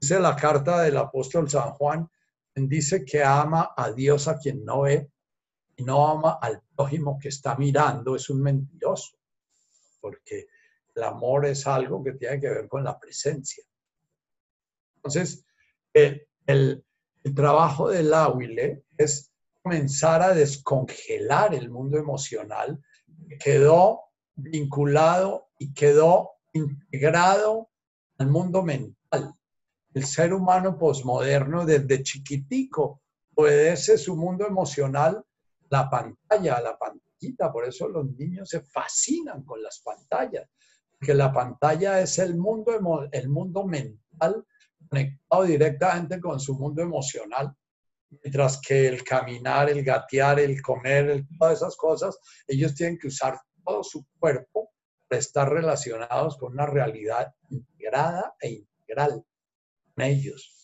[0.00, 2.08] Dice la carta del apóstol San Juan,
[2.54, 5.10] dice que ama a Dios a quien no ve
[5.76, 9.18] y no ama al prójimo que está mirando, es un mentiroso,
[10.00, 10.46] porque
[10.94, 13.64] el amor es algo que tiene que ver con la presencia.
[14.96, 15.44] Entonces,
[15.92, 16.84] el, el,
[17.34, 19.32] trabajo del Áhuile es
[19.62, 22.80] comenzar a descongelar el mundo emocional
[23.28, 24.02] que quedó
[24.34, 27.70] vinculado y quedó integrado
[28.18, 29.34] al mundo mental.
[29.92, 33.02] El ser humano posmoderno desde chiquitico
[33.34, 35.24] obedece su mundo emocional
[35.70, 40.48] la pantalla, la pantallita, por eso los niños se fascinan con las pantallas,
[41.00, 42.72] que la pantalla es el mundo,
[43.12, 44.44] el mundo mental
[44.88, 47.54] conectado directamente con su mundo emocional,
[48.22, 53.40] mientras que el caminar, el gatear, el comer, todas esas cosas, ellos tienen que usar
[53.64, 54.72] todo su cuerpo
[55.08, 59.24] para estar relacionados con una realidad integrada e integral
[59.94, 60.56] con ellos.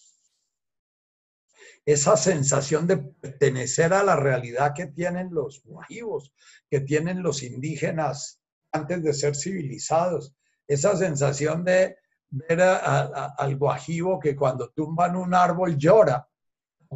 [1.85, 6.35] Esa sensación de pertenecer a la realidad que tienen los guajivos,
[6.69, 8.41] que tienen los indígenas
[8.73, 10.35] antes de ser civilizados.
[10.67, 11.97] Esa sensación de
[12.29, 16.29] ver al guajivo que cuando tumban un árbol llora,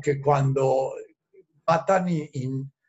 [0.03, 0.95] que cuando
[1.67, 2.31] matan y,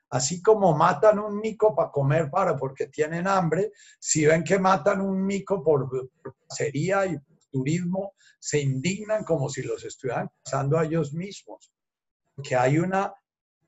[0.10, 5.02] así como matan un mico para comer para porque tienen hambre, si ven que matan
[5.02, 7.18] un mico por, por cacería y
[7.50, 11.72] turismo, se indignan como si los estuvieran pasando a ellos mismos.
[12.44, 13.14] Que hay una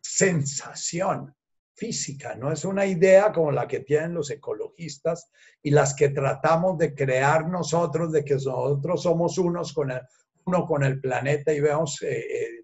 [0.01, 1.35] sensación
[1.75, 5.29] física, no es una idea como la que tienen los ecologistas
[5.61, 10.01] y las que tratamos de crear nosotros, de que nosotros somos unos con el,
[10.45, 12.63] uno con el planeta y vemos, eh, eh,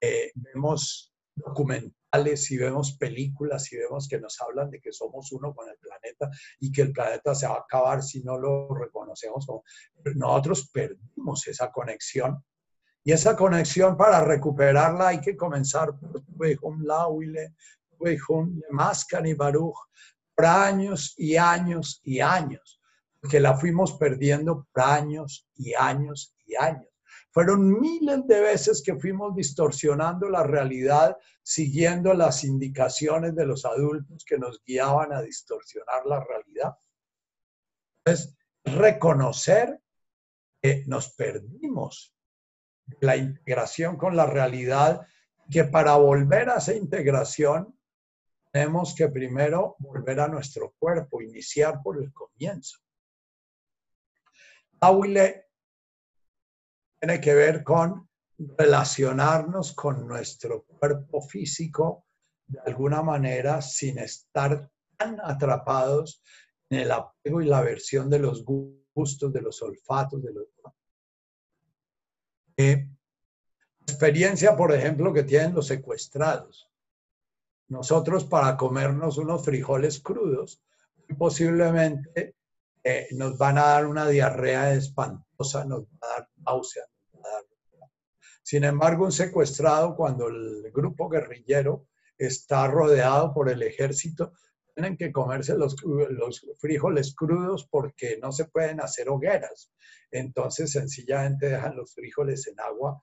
[0.00, 5.54] eh, vemos documentales y vemos películas y vemos que nos hablan de que somos uno
[5.54, 9.46] con el planeta y que el planeta se va a acabar si no lo reconocemos.
[10.16, 12.42] Nosotros perdimos esa conexión
[13.02, 16.22] y esa conexión para recuperarla hay que comenzar por
[16.62, 17.54] un Lauile,
[18.70, 19.76] Mascan y Baruch
[20.34, 22.80] por años y años y años,
[23.20, 26.89] porque la fuimos perdiendo por años y años y años.
[27.32, 34.24] Fueron miles de veces que fuimos distorsionando la realidad siguiendo las indicaciones de los adultos
[34.24, 36.76] que nos guiaban a distorsionar la realidad.
[38.04, 39.80] Entonces, reconocer
[40.60, 42.14] que nos perdimos
[43.00, 45.06] la integración con la realidad,
[45.50, 47.76] que para volver a esa integración
[48.52, 52.78] tenemos que primero volver a nuestro cuerpo, iniciar por el comienzo.
[54.80, 55.49] Aule
[57.00, 58.08] tiene que ver con
[58.38, 62.04] relacionarnos con nuestro cuerpo físico
[62.46, 66.22] de alguna manera sin estar tan atrapados
[66.68, 70.46] en el apego y la aversión de los gustos, de los olfatos, de los...
[72.56, 72.88] Eh,
[73.82, 76.70] experiencia, por ejemplo, que tienen los secuestrados.
[77.68, 80.62] Nosotros para comernos unos frijoles crudos,
[81.18, 82.36] posiblemente
[82.82, 86.89] eh, nos van a dar una diarrea espantosa, nos va a dar náusea.
[88.50, 91.86] Sin embargo, un secuestrado, cuando el grupo guerrillero
[92.18, 94.32] está rodeado por el ejército,
[94.74, 99.70] tienen que comerse los, los frijoles crudos porque no se pueden hacer hogueras.
[100.10, 103.00] Entonces, sencillamente dejan los frijoles en agua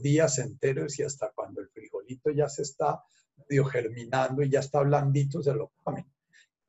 [0.00, 3.02] días enteros y hasta cuando el frijolito ya se está
[3.48, 6.06] medio germinando y ya está blandito, se lo comen.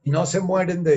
[0.02, 0.96] Y no se mueren de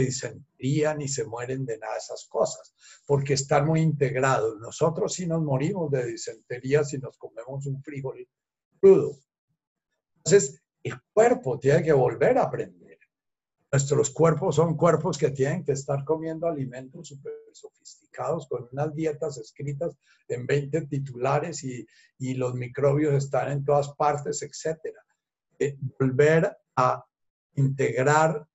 [0.58, 2.74] disentería ni se mueren de nada esas cosas,
[3.06, 4.58] porque están muy integrados.
[4.58, 8.26] Nosotros sí nos morimos de disentería si nos comemos un frijol
[8.80, 9.18] crudo.
[10.18, 12.98] Entonces, el cuerpo tiene que volver a aprender.
[13.70, 19.36] Nuestros cuerpos son cuerpos que tienen que estar comiendo alimentos súper sofisticados, con unas dietas
[19.36, 19.94] escritas
[20.26, 21.86] en 20 titulares y,
[22.18, 25.02] y los microbios están en todas partes, etcétera
[25.98, 27.04] volver a
[27.54, 28.46] integrar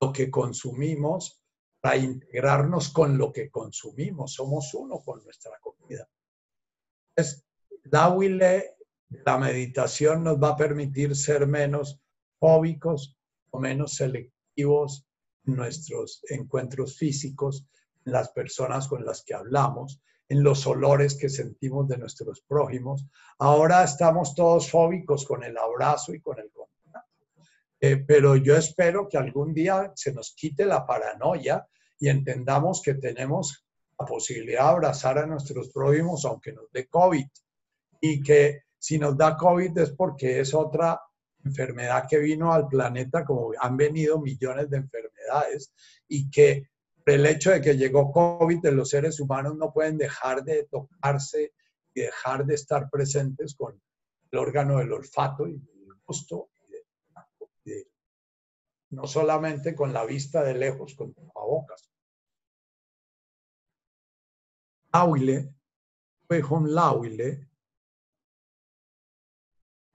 [0.00, 1.41] lo que consumimos,
[1.82, 4.34] para integrarnos con lo que consumimos.
[4.34, 6.08] Somos uno con nuestra comida.
[7.16, 7.44] Entonces,
[7.90, 8.08] la
[9.24, 12.00] la meditación nos va a permitir ser menos
[12.38, 13.18] fóbicos
[13.50, 15.04] o menos selectivos
[15.44, 17.66] en nuestros encuentros físicos,
[18.06, 23.04] en las personas con las que hablamos, en los olores que sentimos de nuestros prójimos.
[23.38, 26.71] Ahora estamos todos fóbicos con el abrazo y con el contacto.
[27.84, 31.66] Eh, pero yo espero que algún día se nos quite la paranoia
[31.98, 33.66] y entendamos que tenemos
[33.98, 37.26] la posibilidad de abrazar a nuestros prójimos aunque nos dé COVID.
[38.00, 41.00] Y que si nos da COVID es porque es otra
[41.44, 45.72] enfermedad que vino al planeta, como han venido millones de enfermedades,
[46.06, 46.68] y que
[47.04, 51.52] el hecho de que llegó COVID, de los seres humanos no pueden dejar de tocarse
[51.92, 53.80] y dejar de estar presentes con
[54.30, 56.51] el órgano del olfato y el gusto,
[58.92, 61.90] no solamente con la vista de lejos, con tapabocas.
[64.92, 65.54] Lauile,
[66.50, 67.48] un lauile,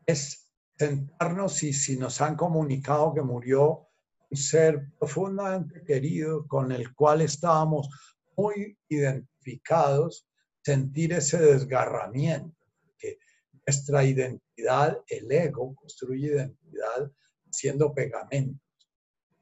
[0.05, 3.87] es sentarnos y si nos han comunicado que murió
[4.31, 7.89] ser profundamente querido con el cual estábamos
[8.35, 10.27] muy identificados,
[10.63, 12.55] sentir ese desgarramiento,
[12.97, 13.19] que
[13.65, 17.11] nuestra identidad, el ego, construye identidad
[17.51, 18.66] siendo pegamentos.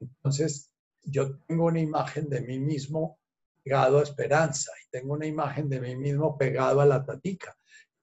[0.00, 3.18] Entonces, yo tengo una imagen de mí mismo
[3.62, 7.56] pegado a esperanza y tengo una imagen de mí mismo pegado a la tatica,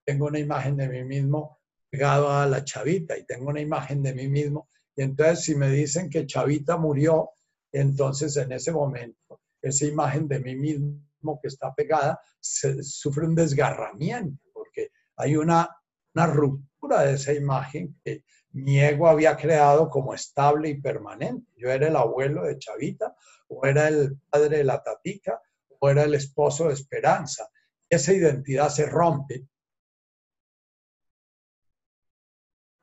[0.05, 1.59] tengo una imagen de mí mismo
[1.89, 4.67] pegado a la chavita y tengo una imagen de mí mismo.
[4.95, 7.31] Y entonces si me dicen que Chavita murió,
[7.71, 14.41] entonces en ese momento esa imagen de mí mismo que está pegada sufre un desgarramiento,
[14.53, 15.69] porque hay una,
[16.15, 21.51] una ruptura de esa imagen que mi ego había creado como estable y permanente.
[21.57, 23.15] Yo era el abuelo de Chavita,
[23.47, 25.41] o era el padre de la Tatica,
[25.79, 27.49] o era el esposo de Esperanza.
[27.89, 29.47] Esa identidad se rompe.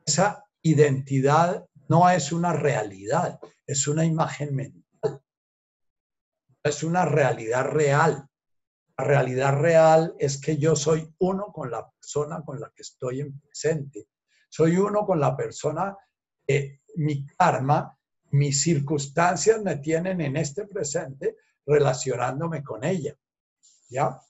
[0.05, 5.23] Esa identidad no es una realidad, es una imagen mental.
[6.63, 8.29] Es una realidad real.
[8.99, 13.21] La realidad real es que yo soy uno con la persona con la que estoy
[13.21, 14.09] en presente.
[14.51, 15.97] Soy uno con la persona
[16.47, 17.97] que mi karma,
[18.33, 23.17] mis circunstancias me tienen en este presente relacionándome con ella.
[23.89, 24.21] ¿Ya?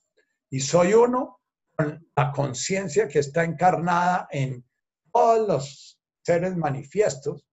[0.51, 1.41] Y soy uno
[1.75, 4.65] con la conciencia que está encarnada en
[5.13, 7.47] todos los seres manifiestos,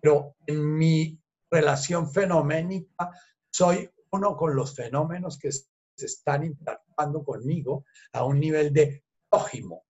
[0.00, 1.20] pero en mi
[1.50, 3.10] relación fenoménica
[3.50, 5.66] soy uno con los fenómenos que se
[5.96, 9.84] están interactuando conmigo a un nivel de prójimo.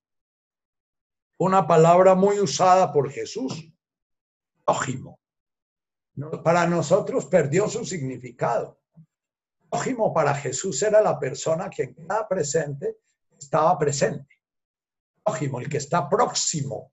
[1.38, 3.70] Una palabra muy usada por Jesús,
[4.64, 5.20] prójimo.
[6.42, 8.80] Para nosotros perdió su significado.
[9.68, 12.96] Prójimo para Jesús era la persona que en presente
[13.38, 14.40] estaba presente.
[15.22, 16.92] Prójimo, el que está próximo.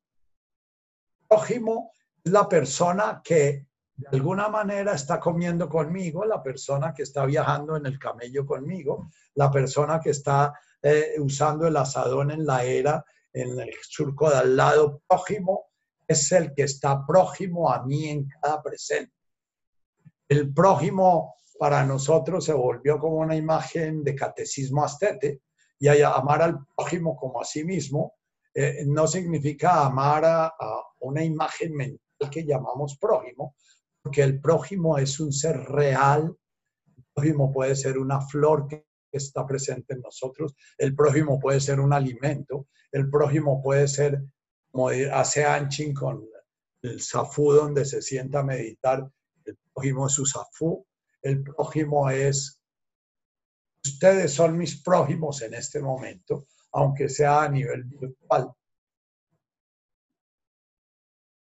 [1.27, 1.91] Prójimo
[2.23, 7.77] es la persona que de alguna manera está comiendo conmigo, la persona que está viajando
[7.77, 13.05] en el camello conmigo, la persona que está eh, usando el asadón en la era,
[13.33, 15.65] en el surco de al lado prójimo,
[16.07, 19.13] es el que está prójimo a mí en cada presente.
[20.29, 25.41] El prójimo para nosotros se volvió como una imagen de catecismo astete
[25.79, 28.15] y amar al prójimo como a sí mismo
[28.53, 30.53] eh, no significa amar a
[30.99, 31.99] una imagen mental
[32.31, 33.55] que llamamos prójimo,
[34.01, 36.35] porque el prójimo es un ser real.
[36.95, 38.85] El prójimo puede ser una flor que
[39.17, 40.55] está presente en nosotros.
[40.77, 42.67] El prójimo puede ser un alimento.
[42.91, 44.21] El prójimo puede ser,
[44.71, 46.25] como hace Anchin con
[46.81, 49.09] el safú donde se sienta a meditar.
[49.45, 50.85] El prójimo es su safú.
[51.21, 52.59] El prójimo es,
[53.85, 58.51] ustedes son mis prójimos en este momento, aunque sea a nivel virtual.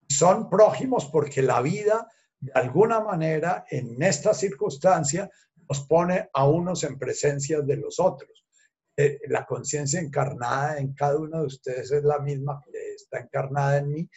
[0.08, 2.08] Son prójimos porque la vida
[2.40, 5.30] de alguna manera, en esta circunstancia,
[5.68, 8.44] nos pone a unos en presencia de los otros.
[8.96, 13.78] Eh, la conciencia encarnada en cada uno de ustedes es la misma que está encarnada
[13.78, 14.08] en mí,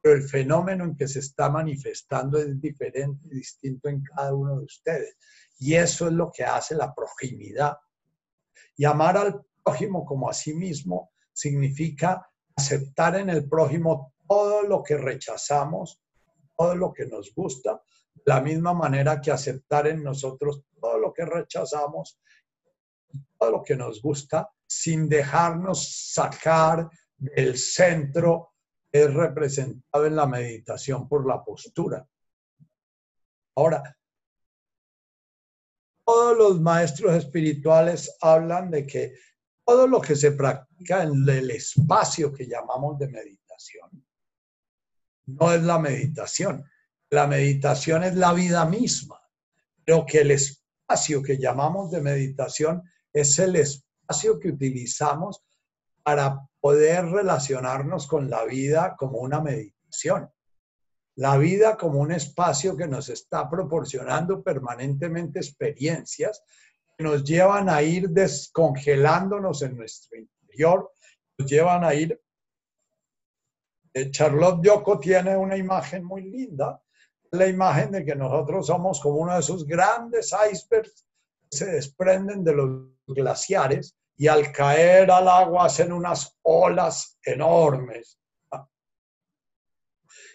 [0.00, 4.58] pero el fenómeno en que se está manifestando es diferente y distinto en cada uno
[4.58, 5.16] de ustedes.
[5.58, 7.76] Y eso es lo que hace la proximidad.
[8.76, 14.82] Y amar al prójimo como a sí mismo significa aceptar en el prójimo todo lo
[14.82, 16.00] que rechazamos
[16.58, 17.80] todo lo que nos gusta,
[18.28, 22.20] la misma manera que aceptar en nosotros todo lo que rechazamos,
[23.38, 28.52] todo lo que nos gusta, sin dejarnos sacar del centro
[28.92, 32.06] es representado en la meditación por la postura.
[33.56, 33.96] Ahora,
[36.04, 39.14] todos los maestros espirituales hablan de que
[39.64, 44.04] todo lo que se practica en el espacio que llamamos de meditación
[45.24, 46.62] no es la meditación.
[47.10, 49.20] La meditación es la vida misma,
[49.84, 52.82] pero que el espacio que llamamos de meditación
[53.12, 55.42] es el espacio que utilizamos
[56.02, 60.30] para poder relacionarnos con la vida como una meditación.
[61.16, 66.42] La vida como un espacio que nos está proporcionando permanentemente experiencias
[66.96, 70.92] que nos llevan a ir descongelándonos en nuestro interior,
[71.38, 72.20] nos llevan a ir
[73.94, 76.80] eh, Charlotte Yoko tiene una imagen muy linda,
[77.32, 81.06] la imagen de que nosotros somos como uno de esos grandes icebergs
[81.50, 88.18] que se desprenden de los glaciares y al caer al agua hacen unas olas enormes.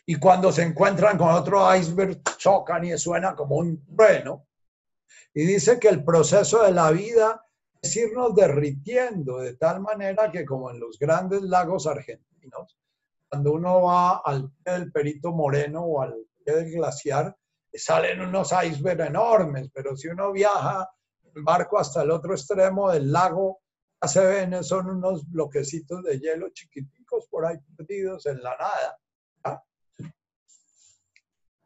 [0.06, 4.48] Y cuando se encuentran con otro iceberg, chocan y suena como un trueno.
[5.34, 7.46] Y dice que el proceso de la vida
[7.82, 12.78] es irnos derritiendo de tal manera que como en los grandes lagos argentinos,
[13.30, 16.14] cuando uno va al del Perito Moreno o al
[16.52, 17.36] del glaciar,
[17.74, 20.90] salen unos icebergs enormes, pero si uno viaja
[21.34, 23.62] en barco hasta el otro extremo del lago,
[24.02, 29.64] ya se ven, son unos bloquecitos de hielo chiquiticos por ahí perdidos en la nada.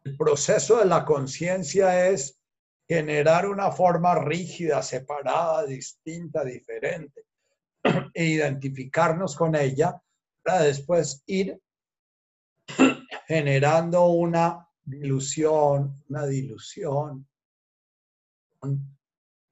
[0.03, 2.39] El proceso de la conciencia es
[2.87, 7.25] generar una forma rígida, separada, distinta, diferente,
[8.13, 10.01] e identificarnos con ella
[10.41, 11.59] para después ir
[13.27, 17.27] generando una dilución, una dilución,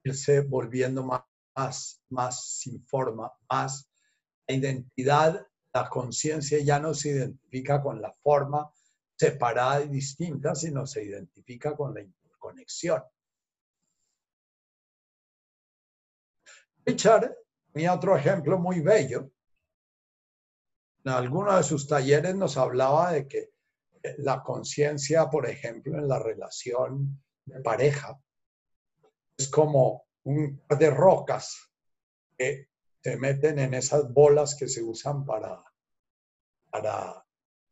[0.03, 3.87] irse volviendo más, más, sin forma, más
[4.47, 8.71] la identidad, la conciencia ya no se identifica con la forma,
[9.17, 13.03] separada y distinta, sino se identifica con la interconexión.
[16.85, 17.35] Richard
[17.71, 19.31] tenía otro ejemplo muy bello.
[21.03, 23.54] En alguno de sus talleres nos hablaba de que
[24.17, 28.19] la conciencia, por ejemplo, en la relación de pareja,
[29.37, 31.69] es como un par de rocas
[32.37, 32.69] que
[33.03, 35.63] se meten en esas bolas que se usan para,
[36.71, 37.25] para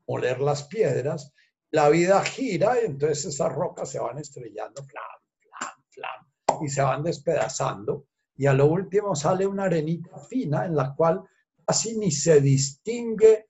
[0.08, 1.34] moler las piedras.
[1.72, 4.86] La vida gira y entonces esas rocas se van estrellando,
[6.62, 8.08] y se van despedazando.
[8.36, 11.24] Y a lo último sale una arenita fina en la cual
[11.66, 13.48] casi ni se distingue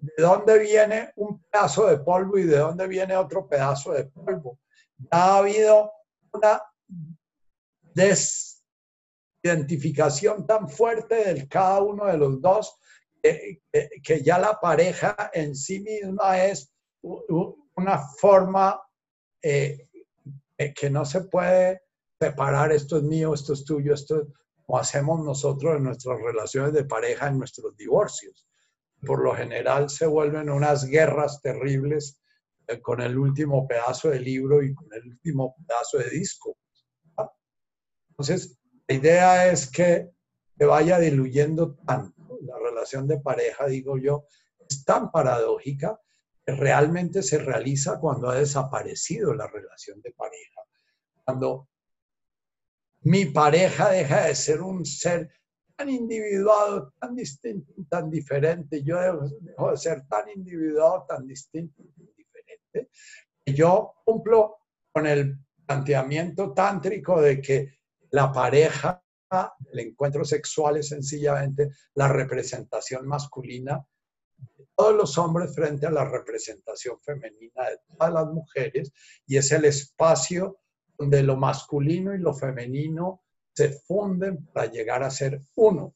[0.00, 4.58] de dónde viene un pedazo de polvo y de dónde viene otro pedazo de polvo.
[5.10, 5.92] ha habido
[6.32, 6.62] una
[9.42, 12.78] desidentificación tan fuerte de cada uno de los dos
[13.22, 16.72] que, ya la pareja en sí misma es
[17.02, 18.80] una forma
[19.42, 19.88] eh,
[20.74, 21.82] que no se puede
[22.18, 24.28] separar, esto es mío, esto es tuyo, esto es
[24.66, 28.46] como hacemos nosotros en nuestras relaciones de pareja, en nuestros divorcios.
[29.06, 32.20] Por lo general se vuelven unas guerras terribles
[32.66, 36.56] eh, con el último pedazo de libro y con el último pedazo de disco.
[38.10, 40.10] Entonces, la idea es que
[40.58, 44.26] se vaya diluyendo tanto la relación de pareja, digo yo,
[44.68, 45.98] es tan paradójica
[46.44, 50.60] que realmente se realiza cuando ha desaparecido la relación de pareja.
[51.24, 51.68] Cuando
[53.02, 55.30] mi pareja deja de ser un ser
[55.80, 62.06] tan individuado, tan distinto, tan diferente, yo dejo, de ser tan individuado, tan distinto, tan
[62.14, 62.90] diferente,
[63.46, 64.58] yo cumplo
[64.92, 67.78] con el planteamiento tántrico de que
[68.10, 69.02] la pareja,
[69.72, 73.82] el encuentro sexual es sencillamente la representación masculina
[74.36, 78.92] de todos los hombres frente a la representación femenina de todas las mujeres
[79.26, 80.58] y es el espacio
[80.98, 83.22] donde lo masculino y lo femenino
[83.60, 85.94] se funden para llegar a ser uno.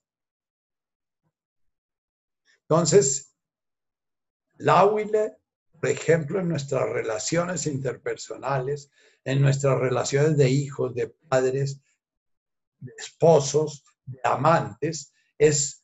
[2.68, 3.34] Entonces,
[4.56, 5.38] Lauile,
[5.80, 8.90] por ejemplo, en nuestras relaciones interpersonales,
[9.24, 11.80] en nuestras relaciones de hijos, de padres,
[12.80, 15.82] de esposos, de amantes, es,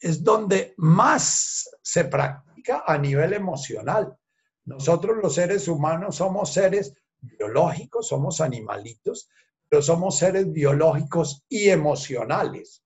[0.00, 4.18] es donde más se practica a nivel emocional.
[4.64, 9.28] Nosotros los seres humanos somos seres biológicos, somos animalitos,
[9.74, 12.84] pero somos seres biológicos y emocionales.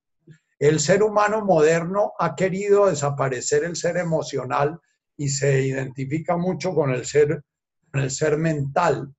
[0.59, 4.81] El ser humano moderno ha querido desaparecer el ser emocional
[5.15, 7.45] y se identifica mucho con el ser,
[7.93, 9.15] con el ser mental.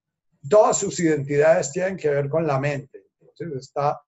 [0.50, 3.04] Todas sus identidades tienen que ver con la mente.
[3.20, 4.02] Entonces está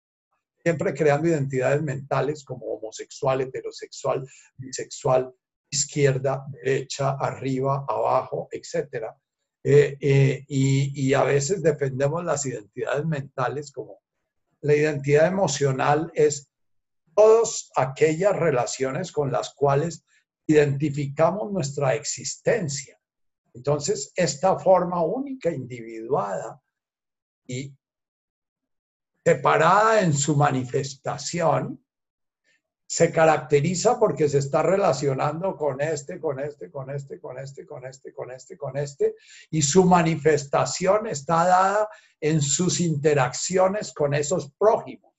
[0.63, 4.27] siempre creando identidades mentales como homosexual, heterosexual,
[4.57, 5.31] bisexual,
[5.69, 9.15] izquierda, derecha, arriba, abajo, etcétera.
[9.63, 13.99] Eh, eh, y, a veces defendemos las identidades mentales como
[14.61, 16.49] la identidad emocional es
[17.15, 20.03] todas aquellas relaciones con las cuales
[20.47, 22.99] identificamos nuestra existencia.
[23.53, 26.59] Entonces, esta forma única, individuada
[27.45, 27.75] y
[29.23, 31.83] separada en su manifestación,
[32.91, 37.85] se caracteriza porque se está relacionando con este, con este, con este, con este, con
[37.85, 39.15] este, con este, con este,
[39.49, 41.89] y su manifestación está dada
[42.19, 45.13] en sus interacciones con esos prójimos.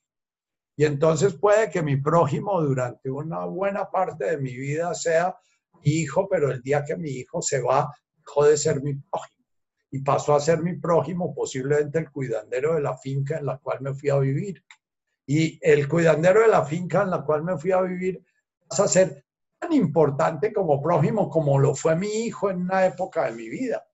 [0.76, 5.34] Y entonces puede que mi prójimo durante una buena parte de mi vida sea
[5.82, 9.46] mi hijo, pero el día que mi hijo se va, dejó de ser mi prójimo.
[9.90, 13.80] Y pasó a ser mi prójimo, posiblemente el cuidandero de la finca en la cual
[13.80, 14.62] me fui a vivir
[15.26, 18.24] y el cuidandero de la finca en la cual me fui a vivir
[18.68, 19.24] pasa a ser
[19.58, 23.84] tan importante como prójimo como lo fue mi hijo en una época de mi vida.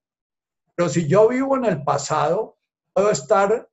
[0.75, 2.59] Pero si yo vivo en el pasado,
[2.93, 3.69] puedo estar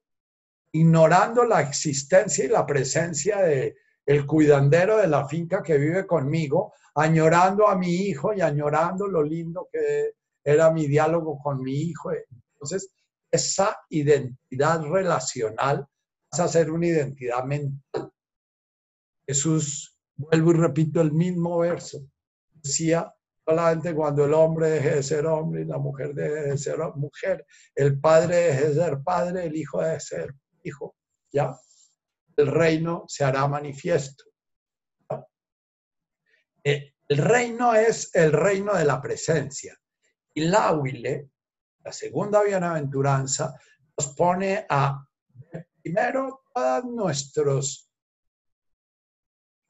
[0.72, 6.74] ignorando la existencia y la presencia de el cuidandero de la finca que vive conmigo,
[6.96, 10.12] añorando a mi hijo y añorando lo lindo que
[10.44, 12.12] era mi diálogo con mi hijo.
[12.54, 12.92] Entonces,
[13.32, 15.88] esa identidad relacional
[16.32, 18.12] a ser una identidad mental.
[19.28, 22.00] Jesús, vuelvo y repito el mismo verso,
[22.52, 23.14] decía,
[23.46, 27.46] solamente cuando el hombre deje de ser hombre y la mujer deje de ser mujer,
[27.76, 30.96] el padre deje de ser padre, el hijo deje de ser hijo,
[31.32, 31.58] ¿ya?
[32.36, 34.26] El reino se hará manifiesto.
[36.64, 39.78] Eh, el reino es el reino de la presencia.
[40.34, 41.30] Y la huile,
[41.84, 43.58] la segunda bienaventuranza,
[43.96, 45.05] nos pone a
[45.86, 47.88] primero todas nuestras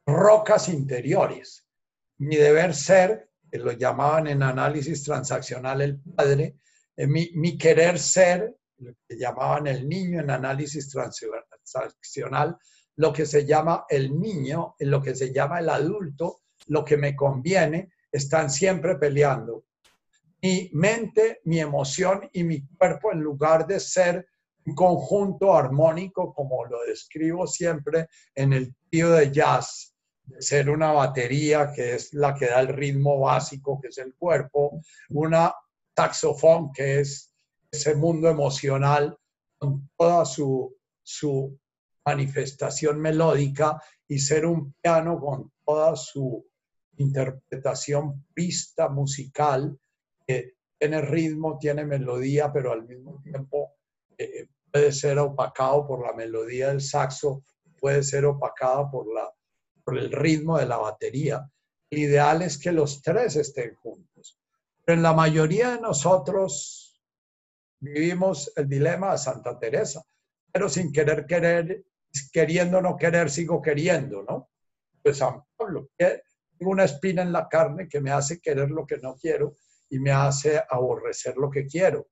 [0.07, 1.67] rocas interiores.
[2.19, 6.55] Mi deber ser que lo llamaban en análisis transaccional el padre,
[6.95, 12.57] eh, mi, mi, querer ser, lo que llamaban el niño en análisis transaccional,
[12.95, 17.13] lo que se llama el niño, lo que se llama el adulto, lo que me
[17.13, 19.65] conviene, están siempre peleando.
[20.41, 24.25] Mi mente, mi emoción y mi cuerpo, en lugar de ser
[24.73, 29.93] conjunto armónico, como lo describo siempre en el tío de jazz,
[30.23, 34.15] de ser una batería que es la que da el ritmo básico, que es el
[34.15, 35.53] cuerpo, una
[35.93, 37.31] taxofón, que es
[37.69, 39.17] ese mundo emocional
[39.57, 41.59] con toda su, su
[42.03, 46.45] manifestación melódica, y ser un piano con toda su
[46.97, 49.77] interpretación pista musical,
[50.25, 53.73] que tiene ritmo, tiene melodía, pero al mismo tiempo
[54.17, 57.45] eh, puede ser opacado por la melodía del saxo,
[57.79, 59.33] puede ser opacada por, la,
[59.85, 61.49] por el ritmo de la batería.
[61.89, 64.37] El ideal es que los tres estén juntos.
[64.83, 67.01] Pero en la mayoría de nosotros
[67.79, 70.03] vivimos el dilema de Santa Teresa,
[70.51, 71.85] pero sin querer querer,
[72.33, 74.49] queriendo no querer, sigo queriendo, ¿no?
[75.01, 78.97] Pues San Pablo, tengo una espina en la carne que me hace querer lo que
[78.97, 79.55] no quiero
[79.89, 82.09] y me hace aborrecer lo que quiero.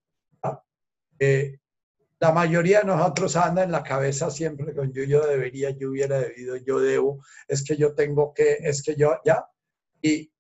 [2.24, 6.22] La mayoría de nosotros anda en la cabeza siempre con yo, yo debería, yo hubiera
[6.22, 9.46] debido, yo debo, es que yo tengo que, es que yo, ya.
[10.02, 10.32] Y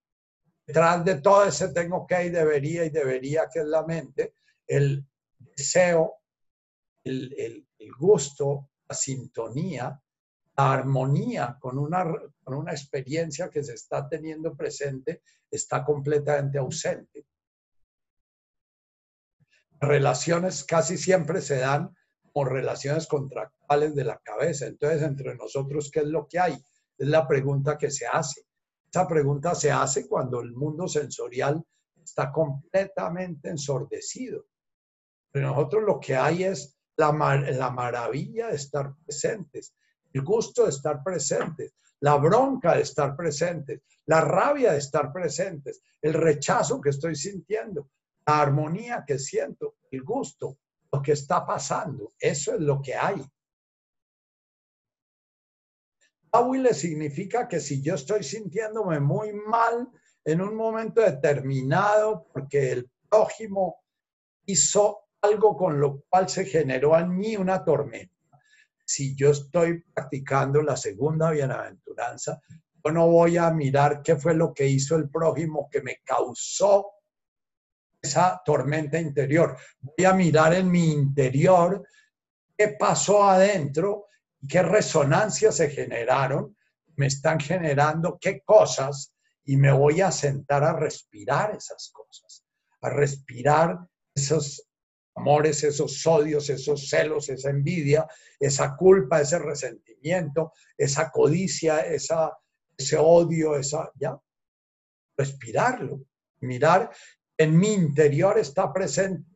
[0.66, 4.36] detrás de todo ese tengo que y debería y debería, que es la mente,
[4.66, 5.06] el
[5.38, 6.22] deseo,
[7.04, 7.34] el,
[7.78, 10.02] el, gusto, la sintonía,
[10.56, 12.06] la armonía con una,
[12.46, 17.26] con una experiencia que se está teniendo presente está completamente ausente.
[19.84, 21.94] Relaciones casi siempre se dan
[22.32, 24.66] como relaciones contractuales de la cabeza.
[24.66, 26.54] Entonces, entre nosotros, ¿qué es lo que hay?
[26.98, 28.46] Es la pregunta que se hace.
[28.90, 31.62] Esa pregunta se hace cuando el mundo sensorial
[32.02, 34.46] está completamente ensordecido.
[35.32, 39.76] Pero nosotros lo que hay es la, la maravilla de estar presentes,
[40.14, 45.82] el gusto de estar presentes, la bronca de estar presentes, la rabia de estar presentes,
[46.02, 47.90] el rechazo que estoy sintiendo,
[48.26, 50.58] la armonía que siento, el gusto,
[50.92, 52.14] lo que está pasando.
[52.20, 53.24] Eso es lo que hay.
[56.58, 59.90] le significa que si yo estoy sintiéndome muy mal
[60.24, 63.84] en un momento determinado porque el prójimo
[64.46, 68.14] hizo algo con lo cual se generó en mí una tormenta
[68.86, 72.42] si yo estoy practicando la segunda bienaventuranza,
[72.84, 76.92] yo no voy a mirar qué fue lo que hizo el prójimo que me causó
[78.04, 79.58] esa tormenta interior.
[79.80, 81.88] Voy a mirar en mi interior
[82.56, 84.08] qué pasó adentro
[84.48, 86.56] qué resonancias se generaron,
[86.96, 89.14] me están generando qué cosas
[89.46, 92.46] y me voy a sentar a respirar esas cosas,
[92.82, 93.80] a respirar
[94.14, 94.68] esos
[95.16, 98.08] amores, esos odios, esos celos, esa envidia,
[98.40, 102.38] esa culpa, ese resentimiento, esa codicia, esa,
[102.78, 104.20] ese odio, esa, ya,
[105.16, 106.02] respirarlo,
[106.42, 106.92] mirar,
[107.38, 109.34] en mi interior está presente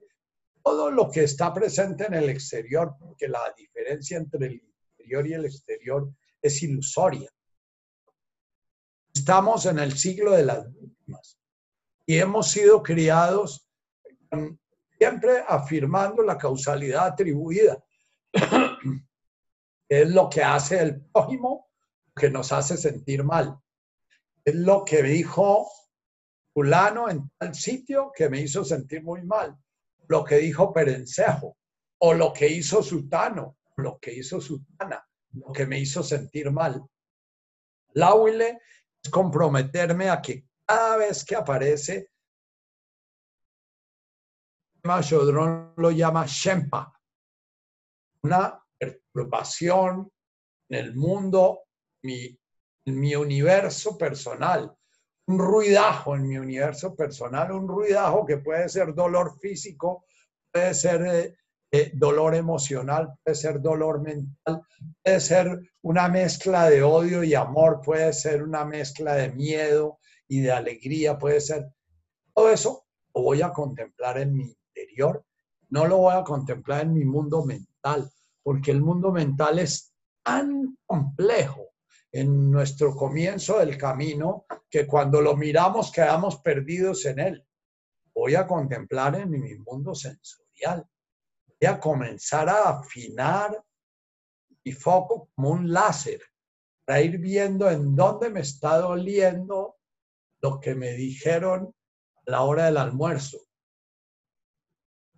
[0.64, 4.62] todo lo que está presente en el exterior, porque la diferencia entre el
[4.98, 6.12] interior y el exterior
[6.42, 7.32] es ilusoria.
[9.14, 11.40] Estamos en el siglo de las víctimas
[12.06, 13.66] y hemos sido criados
[14.98, 17.82] siempre afirmando la causalidad atribuida.
[19.90, 21.70] es lo que hace el prójimo
[22.14, 23.58] que nos hace sentir mal.
[24.44, 25.72] Es lo que dijo
[26.58, 29.56] fulano en tal sitio que me hizo sentir muy mal.
[30.08, 31.56] Lo que dijo Perencejo,
[32.00, 36.84] o lo que hizo Sutano, lo que hizo Sutana, lo que me hizo sentir mal.
[37.94, 42.10] La es comprometerme a que cada vez que aparece
[44.82, 46.92] lo llama Shempa,
[48.24, 50.12] una perturbación
[50.70, 51.66] en el mundo,
[52.02, 52.36] mi,
[52.86, 54.76] en mi universo personal,
[55.28, 60.06] un ruidajo en mi universo personal, un ruidajo que puede ser dolor físico,
[60.52, 61.38] puede ser eh,
[61.72, 64.62] eh, dolor emocional, puede ser dolor mental,
[65.04, 70.40] puede ser una mezcla de odio y amor, puede ser una mezcla de miedo y
[70.42, 71.68] de alegría, puede ser
[72.34, 74.58] todo eso lo voy a contemplar en mi
[75.70, 78.10] no lo voy a contemplar en mi mundo mental,
[78.42, 79.94] porque el mundo mental es
[80.24, 81.67] tan complejo
[82.18, 87.48] en nuestro comienzo del camino que cuando lo miramos quedamos perdidos en él.
[88.12, 90.84] Voy a contemplar en mi mundo sensorial.
[91.46, 93.64] Voy a comenzar a afinar
[94.66, 96.20] mi foco como un láser
[96.86, 99.78] para ir viendo en dónde me está doliendo
[100.42, 101.72] lo que me dijeron
[102.16, 103.38] a la hora del almuerzo.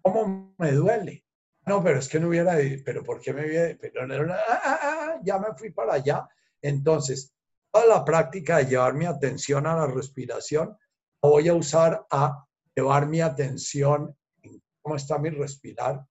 [0.01, 1.23] ¿Cómo me duele?
[1.65, 3.77] No, pero es que no hubiera, pero ¿por qué me hubiera?
[3.79, 6.27] Pero, ah, ah, ah, ya me fui para allá.
[6.61, 7.33] Entonces,
[7.71, 10.77] toda la práctica de llevar mi atención a la respiración,
[11.21, 12.45] voy a usar a
[12.75, 16.05] llevar mi atención en cómo está mi respirar,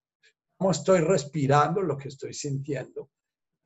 [0.57, 3.09] cómo estoy respirando, lo que estoy sintiendo,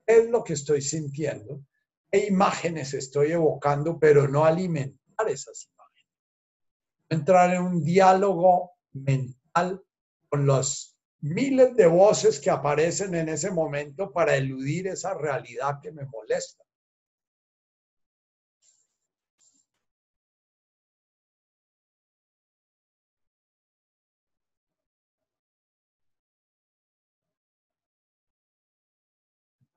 [0.06, 1.66] qué es lo que estoy sintiendo,
[2.12, 6.12] qué imágenes estoy evocando, pero no alimentar esas imágenes.
[7.10, 9.84] Entrar en un diálogo mental
[10.30, 15.92] con los miles de voces que aparecen en ese momento para eludir esa realidad que
[15.92, 16.63] me molesta.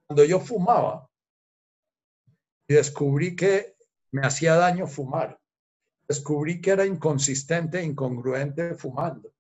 [0.07, 1.09] Cuando yo fumaba
[2.69, 3.77] y descubrí que
[4.13, 5.39] me hacía daño fumar,
[6.07, 9.33] descubrí que era inconsistente e incongruente fumando,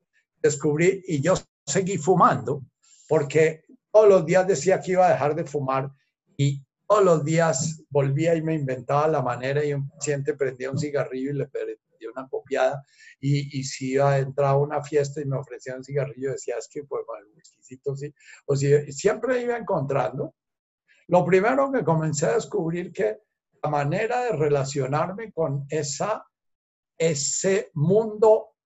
[0.42, 1.34] descubrí, y yo
[1.64, 2.62] seguí fumando
[3.08, 5.90] porque todos los días decía que iba a dejar de fumar
[6.36, 10.78] y todos los días volvía y me inventaba la manera y un paciente prendía un
[10.78, 11.76] cigarrillo y le pedía
[12.14, 12.84] una copiada
[13.20, 16.68] y, si iba a entrar a una fiesta y me ofrecía un cigarrillo decía es
[16.68, 18.12] que pues bueno, exquisito sí
[18.44, 20.34] o si siempre iba encontrando
[21.08, 23.18] lo primero que comencé a descubrir que
[23.62, 26.24] la manera de relacionarme con esa
[26.98, 28.56] ese mundo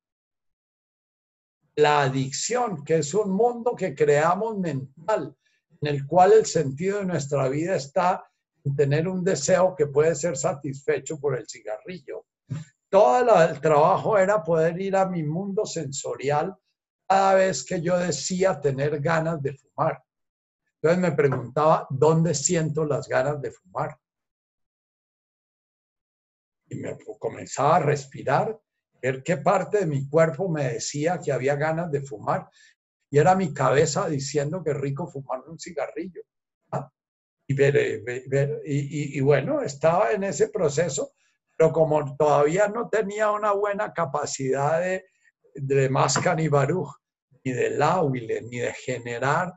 [1.77, 5.35] la adicción, que es un mundo que creamos mental,
[5.81, 8.25] en el cual el sentido de nuestra vida está
[8.65, 12.27] en tener un deseo que puede ser satisfecho por el cigarrillo.
[12.89, 16.55] Todo el trabajo era poder ir a mi mundo sensorial
[17.09, 20.03] cada vez que yo decía tener ganas de fumar.
[20.83, 23.99] Entonces me preguntaba, ¿dónde siento las ganas de fumar?
[26.69, 28.59] Y me comenzaba a respirar
[29.03, 32.49] ver qué parte de mi cuerpo me decía que había ganas de fumar.
[33.11, 36.23] Y era mi cabeza diciendo que rico fumar un cigarrillo.
[36.71, 36.91] ¿ah?
[37.47, 41.13] Y, y, bueno, estaba en ese proceso,
[41.57, 45.05] pero como todavía no tenía una buena capacidad de,
[45.55, 45.91] de
[46.37, 46.95] ni Baruch,
[47.45, 49.53] ni de Lauile, ni de generar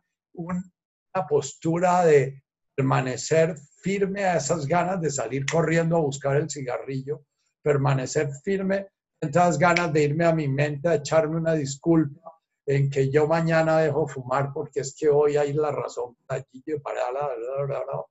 [1.14, 2.42] una postura de
[2.76, 7.24] permanecer firme a esas ganas de salir corriendo a buscar el cigarrillo,
[7.62, 8.88] permanecer firme
[9.22, 12.32] esas ganas de irme a mi mente a echarme una disculpa
[12.66, 18.06] en que yo mañana dejo fumar porque es que hoy hay la razón para la,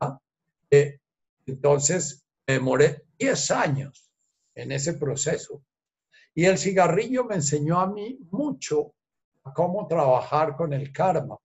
[0.00, 0.18] ¿Ah?
[0.70, 0.98] eh,
[1.44, 4.10] entonces me demoré 10 años
[4.54, 5.62] en ese proceso
[6.34, 8.94] y el cigarrillo me enseñó a mí mucho
[9.44, 11.36] a cómo trabajar con el karma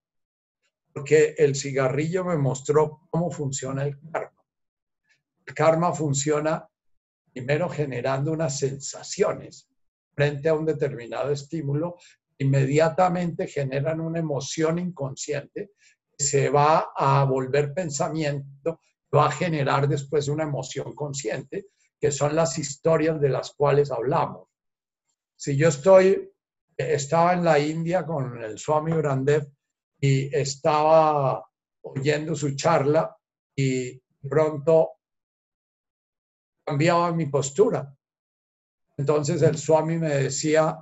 [0.93, 4.41] porque el cigarrillo me mostró cómo funciona el karma
[5.45, 6.68] el karma funciona
[7.31, 9.69] primero generando unas sensaciones
[10.13, 11.97] frente a un determinado estímulo,
[12.38, 15.72] inmediatamente generan una emoción inconsciente
[16.18, 18.81] que se va a volver pensamiento,
[19.13, 21.68] va a generar después una emoción consciente,
[21.99, 24.47] que son las historias de las cuales hablamos.
[25.35, 26.30] Si yo estoy,
[26.77, 29.47] estaba en la India con el Swami Urandev
[30.03, 31.48] y estaba
[31.84, 33.15] oyendo su charla
[33.56, 34.94] y pronto
[36.65, 37.95] cambiaba mi postura.
[38.98, 40.78] Entonces el Swami me decía,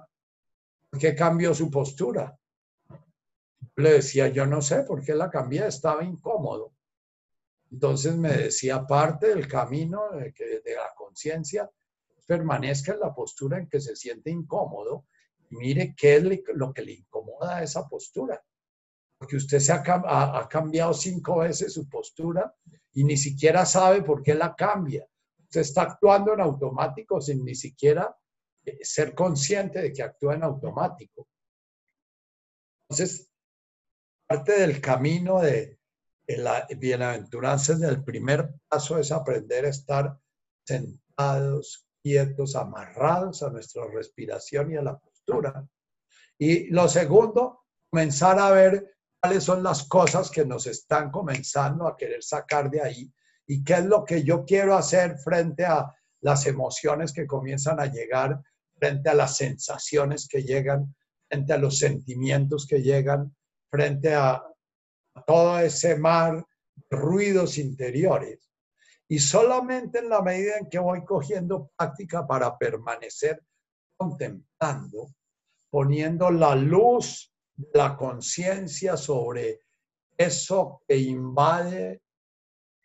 [0.89, 2.37] ¿por qué cambió su postura?
[3.75, 6.73] Le decía, yo no sé por qué la cambié, estaba incómodo.
[7.71, 11.69] Entonces me decía, parte del camino de, que, de la conciencia
[12.25, 15.07] permanezca en la postura en que se siente incómodo
[15.49, 16.23] y mire qué es
[16.53, 18.41] lo que le incomoda a esa postura.
[19.19, 22.55] Porque usted se ha, ha cambiado cinco veces su postura
[22.93, 25.05] y ni siquiera sabe por qué la cambia
[25.49, 28.15] se está actuando en automático sin ni siquiera
[28.63, 31.27] eh, ser consciente de que actúa en automático.
[32.87, 33.31] Entonces,
[34.27, 35.77] parte del camino de,
[36.27, 40.19] la bienaventuranza del primer paso es aprender a estar
[40.63, 45.67] sentados, quietos, amarrados a nuestra respiración y a la postura.
[46.37, 51.97] Y lo segundo, comenzar a ver cuáles son las cosas que nos están comenzando a
[51.97, 53.13] querer sacar de ahí
[53.47, 57.87] y qué es lo que yo quiero hacer frente a las emociones que comienzan a
[57.87, 58.39] llegar,
[58.77, 60.95] frente a las sensaciones que llegan,
[61.27, 63.35] frente a los sentimientos que llegan,
[63.69, 64.43] frente a,
[65.25, 68.39] todo ese mar de ruidos interiores.
[69.07, 73.43] Y solamente en la medida en que voy cogiendo práctica para permanecer
[73.97, 75.13] contemplando,
[75.69, 77.28] poniendo la luz
[77.73, 79.61] la conciencia sobre
[80.17, 82.01] eso que invade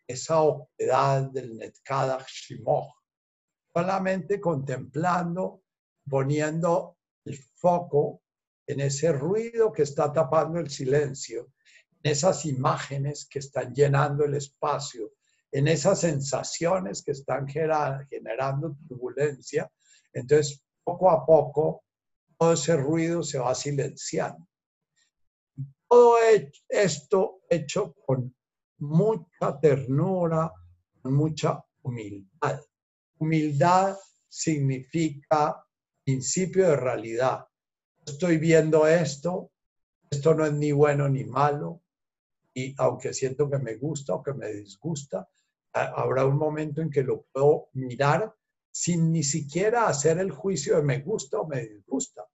[0.07, 2.93] esa oquedad del Netkadach Shimoch,
[3.73, 5.63] solamente contemplando,
[6.07, 8.21] poniendo el foco
[8.67, 11.51] en ese ruido que está tapando el silencio,
[12.03, 15.13] en esas imágenes que están llenando el espacio,
[15.51, 19.71] en esas sensaciones que están generando turbulencia.
[20.13, 21.83] Entonces, poco a poco,
[22.37, 24.47] todo ese ruido se va silenciando.
[25.87, 26.17] Todo
[26.69, 28.33] esto hecho con
[28.79, 30.51] mucha ternura,
[31.03, 32.61] mucha humildad.
[33.19, 33.95] Humildad
[34.27, 35.63] significa
[36.03, 37.45] principio de realidad.
[38.05, 39.51] Estoy viendo esto,
[40.09, 41.81] esto no es ni bueno ni malo,
[42.53, 45.27] y aunque siento que me gusta o que me disgusta,
[45.73, 48.33] habrá un momento en que lo puedo mirar
[48.71, 52.25] sin ni siquiera hacer el juicio de me gusta o me disgusta,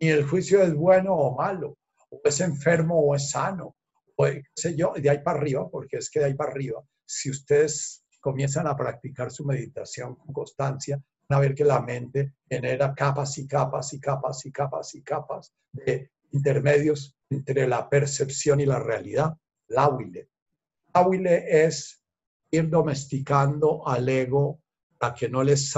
[0.00, 1.78] ni el juicio es bueno o malo,
[2.24, 3.76] es enfermo o es sano,
[4.16, 6.82] o qué sé yo, de ahí para arriba, porque es que de ahí para arriba,
[7.04, 12.34] si ustedes comienzan a practicar su meditación con constancia, van a ver que la mente
[12.48, 18.60] genera capas y capas y capas y capas y capas de intermedios entre la percepción
[18.60, 19.36] y la realidad.
[19.68, 22.02] La huile es
[22.50, 24.60] ir domesticando al ego
[24.98, 25.74] para que no les salga